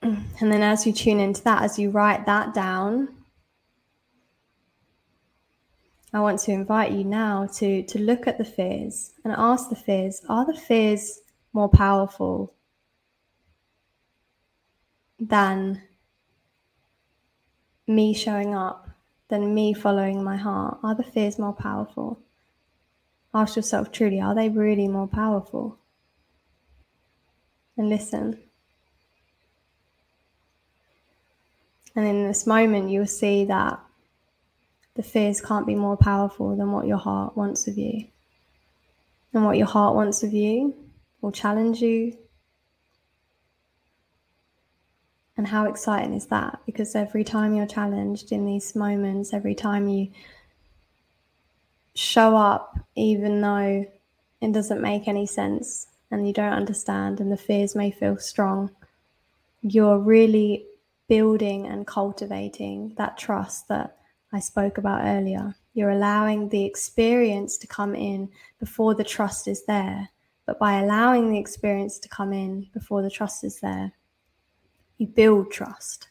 And 0.02 0.52
then, 0.52 0.62
as 0.62 0.86
you 0.86 0.92
tune 0.92 1.18
into 1.20 1.42
that, 1.42 1.62
as 1.64 1.78
you 1.78 1.90
write 1.90 2.24
that 2.26 2.54
down, 2.54 3.08
I 6.12 6.20
want 6.20 6.40
to 6.40 6.52
invite 6.52 6.92
you 6.92 7.04
now 7.04 7.46
to, 7.54 7.82
to 7.82 7.98
look 7.98 8.26
at 8.26 8.38
the 8.38 8.44
fears 8.44 9.10
and 9.24 9.34
ask 9.36 9.68
the 9.68 9.76
fears 9.76 10.22
are 10.28 10.46
the 10.46 10.58
fears 10.58 11.20
more 11.52 11.68
powerful 11.68 12.54
than 15.20 15.82
me 17.86 18.14
showing 18.14 18.54
up, 18.54 18.88
than 19.28 19.54
me 19.54 19.74
following 19.74 20.22
my 20.22 20.36
heart? 20.36 20.78
Are 20.82 20.94
the 20.94 21.02
fears 21.02 21.38
more 21.38 21.52
powerful? 21.52 22.20
Ask 23.34 23.56
yourself 23.56 23.92
truly, 23.92 24.20
are 24.20 24.34
they 24.34 24.48
really 24.48 24.88
more 24.88 25.08
powerful? 25.08 25.78
And 27.78 27.88
listen. 27.88 28.38
And 31.94 32.06
in 32.06 32.26
this 32.26 32.46
moment, 32.46 32.90
you'll 32.90 33.06
see 33.06 33.44
that 33.44 33.80
the 34.96 35.02
fears 35.02 35.40
can't 35.40 35.66
be 35.66 35.76
more 35.76 35.96
powerful 35.96 36.56
than 36.56 36.72
what 36.72 36.88
your 36.88 36.98
heart 36.98 37.36
wants 37.36 37.68
of 37.68 37.78
you. 37.78 38.04
And 39.32 39.44
what 39.44 39.56
your 39.56 39.68
heart 39.68 39.94
wants 39.94 40.24
of 40.24 40.32
you 40.32 40.74
will 41.20 41.30
challenge 41.30 41.80
you. 41.80 42.18
And 45.36 45.46
how 45.46 45.66
exciting 45.66 46.14
is 46.14 46.26
that? 46.26 46.58
Because 46.66 46.96
every 46.96 47.22
time 47.22 47.54
you're 47.54 47.66
challenged 47.66 48.32
in 48.32 48.44
these 48.44 48.74
moments, 48.74 49.32
every 49.32 49.54
time 49.54 49.88
you 49.88 50.08
show 51.94 52.36
up, 52.36 52.76
even 52.96 53.40
though 53.40 53.86
it 54.40 54.52
doesn't 54.52 54.80
make 54.80 55.06
any 55.06 55.26
sense 55.26 55.86
and 56.10 56.26
you 56.26 56.32
don't 56.32 56.52
understand, 56.52 57.20
and 57.20 57.30
the 57.30 57.36
fears 57.36 57.74
may 57.74 57.90
feel 57.90 58.16
strong, 58.16 58.70
you're 59.62 59.98
really 59.98 60.66
building 61.08 61.66
and 61.66 61.86
cultivating 61.86 62.94
that 62.96 63.18
trust 63.18 63.68
that 63.68 63.96
I 64.32 64.40
spoke 64.40 64.78
about 64.78 65.04
earlier. 65.04 65.54
You're 65.74 65.90
allowing 65.90 66.48
the 66.48 66.64
experience 66.64 67.56
to 67.58 67.66
come 67.66 67.94
in 67.94 68.30
before 68.60 68.94
the 68.94 69.04
trust 69.04 69.48
is 69.48 69.64
there. 69.64 70.10
But 70.46 70.58
by 70.58 70.80
allowing 70.80 71.30
the 71.30 71.38
experience 71.38 71.98
to 71.98 72.08
come 72.08 72.32
in 72.32 72.68
before 72.72 73.02
the 73.02 73.10
trust 73.10 73.44
is 73.44 73.60
there, 73.60 73.92
you 74.96 75.06
build 75.06 75.50
trust. 75.50 76.08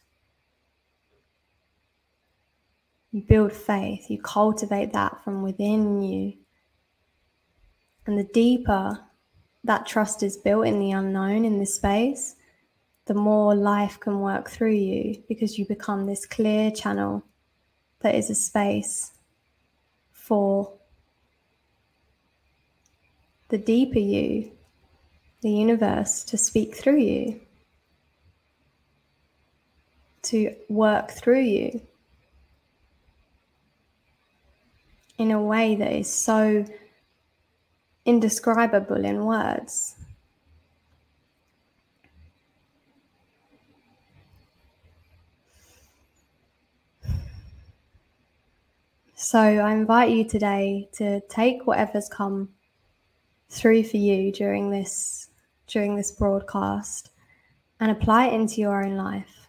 You 3.10 3.22
build 3.22 3.52
faith. 3.52 4.10
You 4.10 4.20
cultivate 4.20 4.92
that 4.92 5.22
from 5.24 5.42
within 5.42 6.02
you. 6.02 6.34
And 8.06 8.18
the 8.18 8.24
deeper 8.32 9.00
that 9.64 9.86
trust 9.86 10.22
is 10.22 10.36
built 10.36 10.66
in 10.66 10.78
the 10.78 10.92
unknown, 10.92 11.44
in 11.44 11.58
this 11.58 11.74
space, 11.74 12.36
the 13.06 13.14
more 13.14 13.54
life 13.54 13.98
can 14.00 14.20
work 14.20 14.50
through 14.50 14.74
you 14.74 15.22
because 15.28 15.58
you 15.58 15.66
become 15.66 16.06
this 16.06 16.26
clear 16.26 16.70
channel 16.70 17.24
that 18.00 18.14
is 18.14 18.30
a 18.30 18.34
space 18.34 19.12
for 20.12 20.72
the 23.48 23.58
deeper 23.58 23.98
you, 23.98 24.50
the 25.40 25.50
universe, 25.50 26.22
to 26.24 26.36
speak 26.36 26.76
through 26.76 26.98
you, 26.98 27.40
to 30.22 30.54
work 30.68 31.10
through 31.10 31.40
you 31.40 31.80
in 35.16 35.30
a 35.30 35.42
way 35.42 35.74
that 35.74 35.92
is 35.92 36.12
so 36.12 36.64
indescribable 38.08 39.04
in 39.04 39.26
words. 39.26 39.94
So 49.14 49.38
I 49.38 49.72
invite 49.72 50.10
you 50.10 50.24
today 50.26 50.88
to 50.94 51.20
take 51.28 51.66
whatever's 51.66 52.08
come 52.08 52.48
through 53.50 53.84
for 53.84 53.98
you 53.98 54.32
during 54.32 54.70
this 54.70 55.28
during 55.66 55.96
this 55.96 56.10
broadcast 56.10 57.10
and 57.78 57.90
apply 57.90 58.28
it 58.28 58.32
into 58.32 58.62
your 58.62 58.82
own 58.82 58.96
life. 58.96 59.48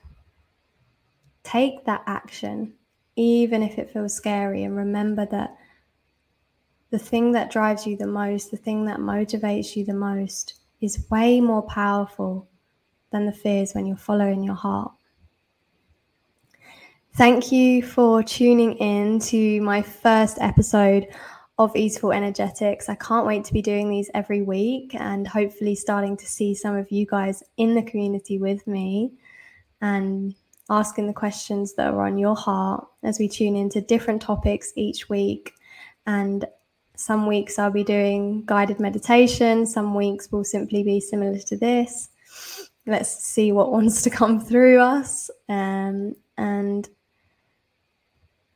Take 1.43 1.85
that 1.85 2.03
action, 2.07 2.73
even 3.15 3.63
if 3.63 3.79
it 3.79 3.89
feels 3.89 4.13
scary, 4.13 4.63
and 4.63 4.75
remember 4.75 5.25
that 5.27 5.55
the 6.91 6.99
thing 6.99 7.31
that 7.33 7.51
drives 7.51 7.85
you 7.85 7.95
the 7.95 8.07
most, 8.07 8.51
the 8.51 8.57
thing 8.57 8.85
that 8.85 8.99
motivates 8.99 9.75
you 9.75 9.85
the 9.85 9.93
most, 9.93 10.55
is 10.81 11.05
way 11.09 11.39
more 11.39 11.63
powerful 11.63 12.47
than 13.11 13.25
the 13.25 13.33
fears 13.33 13.73
when 13.73 13.85
you're 13.85 13.97
following 13.97 14.43
your 14.43 14.55
heart. 14.55 14.91
Thank 17.15 17.51
you 17.51 17.83
for 17.83 18.23
tuning 18.23 18.73
in 18.77 19.19
to 19.19 19.61
my 19.61 19.81
first 19.81 20.37
episode 20.39 21.07
of 21.57 21.75
Easeful 21.75 22.13
Energetics. 22.13 22.87
I 22.87 22.95
can't 22.95 23.25
wait 23.25 23.43
to 23.45 23.53
be 23.53 23.61
doing 23.61 23.89
these 23.89 24.09
every 24.13 24.41
week 24.41 24.95
and 24.95 25.27
hopefully 25.27 25.75
starting 25.75 26.15
to 26.17 26.25
see 26.25 26.55
some 26.55 26.75
of 26.75 26.91
you 26.91 27.05
guys 27.05 27.43
in 27.57 27.75
the 27.75 27.83
community 27.83 28.37
with 28.37 28.65
me 28.65 29.11
and 29.81 30.33
asking 30.69 31.07
the 31.07 31.13
questions 31.13 31.73
that 31.73 31.93
are 31.93 32.05
on 32.05 32.17
your 32.17 32.35
heart 32.35 32.87
as 33.03 33.19
we 33.19 33.27
tune 33.27 33.55
into 33.55 33.81
different 33.81 34.21
topics 34.21 34.71
each 34.75 35.09
week. 35.09 35.51
And 36.05 36.45
some 36.99 37.27
weeks 37.27 37.57
I'll 37.57 37.71
be 37.71 37.85
doing 37.85 38.43
guided 38.45 38.77
meditation, 38.77 39.65
some 39.65 39.95
weeks 39.95 40.29
will 40.33 40.43
simply 40.43 40.83
be 40.83 40.99
similar 40.99 41.39
to 41.39 41.55
this. 41.55 42.09
Let's 42.85 43.23
see 43.23 43.53
what 43.53 43.71
wants 43.77 44.01
to 44.01 44.09
come 44.09 44.41
through 44.41 44.81
us. 44.81 45.31
Um, 45.47 46.15
and 46.37 46.89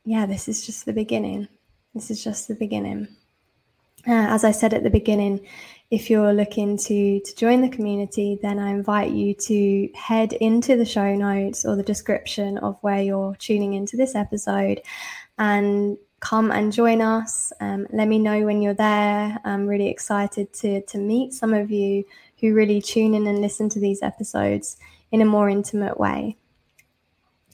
yeah, 0.04 0.26
this 0.26 0.46
is 0.46 0.66
just 0.66 0.84
the 0.84 0.92
beginning. 0.92 1.48
This 1.94 2.10
is 2.10 2.22
just 2.22 2.46
the 2.46 2.54
beginning. 2.54 3.08
Uh, 4.06 4.28
as 4.28 4.44
I 4.44 4.50
said 4.50 4.74
at 4.74 4.82
the 4.82 4.90
beginning, 4.90 5.40
if 5.90 6.10
you're 6.10 6.34
looking 6.34 6.76
to 6.76 7.20
to 7.20 7.36
join 7.36 7.62
the 7.62 7.70
community, 7.70 8.38
then 8.42 8.58
I 8.58 8.70
invite 8.70 9.12
you 9.12 9.32
to 9.34 9.88
head 9.94 10.34
into 10.34 10.76
the 10.76 10.84
show 10.84 11.14
notes 11.14 11.64
or 11.64 11.76
the 11.76 11.82
description 11.82 12.58
of 12.58 12.76
where 12.82 13.00
you're 13.00 13.36
tuning 13.36 13.72
into 13.72 13.96
this 13.96 14.14
episode, 14.14 14.82
and 15.38 15.96
come 16.24 16.50
and 16.50 16.72
join 16.72 17.02
us. 17.02 17.52
Um, 17.60 17.86
let 17.92 18.08
me 18.08 18.18
know 18.18 18.44
when 18.46 18.62
you're 18.62 18.74
there. 18.74 19.38
I'm 19.44 19.66
really 19.66 19.88
excited 19.88 20.52
to 20.54 20.80
to 20.80 20.98
meet 20.98 21.34
some 21.34 21.52
of 21.52 21.70
you 21.70 22.04
who 22.40 22.54
really 22.54 22.80
tune 22.80 23.14
in 23.14 23.26
and 23.26 23.40
listen 23.40 23.68
to 23.70 23.80
these 23.80 24.02
episodes 24.02 24.76
in 25.12 25.20
a 25.20 25.26
more 25.26 25.48
intimate 25.48 26.00
way. 26.00 26.36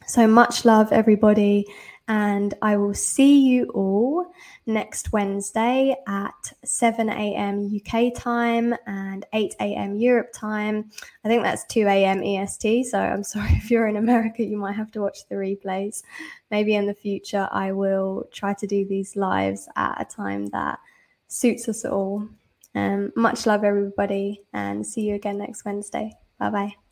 So 0.07 0.27
much 0.27 0.65
love, 0.65 0.93
everybody 0.93 1.67
and 2.11 2.55
I 2.61 2.77
will 2.77 2.93
see 2.93 3.39
you 3.39 3.67
all 3.67 4.33
next 4.67 5.13
Wednesday 5.13 5.95
at 6.09 6.53
7 6.65 7.09
a.m. 7.09 7.71
UK 7.73 8.13
time 8.13 8.75
and 8.85 9.25
8 9.33 9.55
a.m. 9.61 9.95
Europe 9.95 10.33
time. 10.35 10.91
I 11.25 11.29
think 11.29 11.45
that's 11.45 11.65
2 11.67 11.87
a.m. 11.87 12.25
EST. 12.25 12.87
So 12.87 12.99
I'm 12.99 13.23
sorry 13.35 13.53
if 13.53 13.71
you're 13.71 13.87
in 13.87 13.97
America, 13.97 14.43
you 14.43 14.57
might 14.57 14.75
have 14.75 14.91
to 14.93 15.01
watch 15.01 15.19
the 15.29 15.37
replays. 15.37 16.03
Maybe 16.51 16.75
in 16.75 16.87
the 16.87 16.95
future, 16.95 17.49
I 17.53 17.71
will 17.71 18.29
try 18.33 18.55
to 18.55 18.67
do 18.67 18.85
these 18.85 19.15
lives 19.15 19.69
at 19.77 20.01
a 20.01 20.05
time 20.05 20.47
that 20.47 20.81
suits 21.29 21.69
us 21.69 21.85
all. 21.85 22.29
Um, 22.75 23.13
much 23.15 23.47
love, 23.47 23.63
everybody, 23.63 24.43
and 24.53 24.85
see 24.85 25.03
you 25.03 25.15
again 25.15 25.39
next 25.39 25.65
Wednesday. 25.65 26.13
Bye 26.41 26.51
bye. 26.51 26.90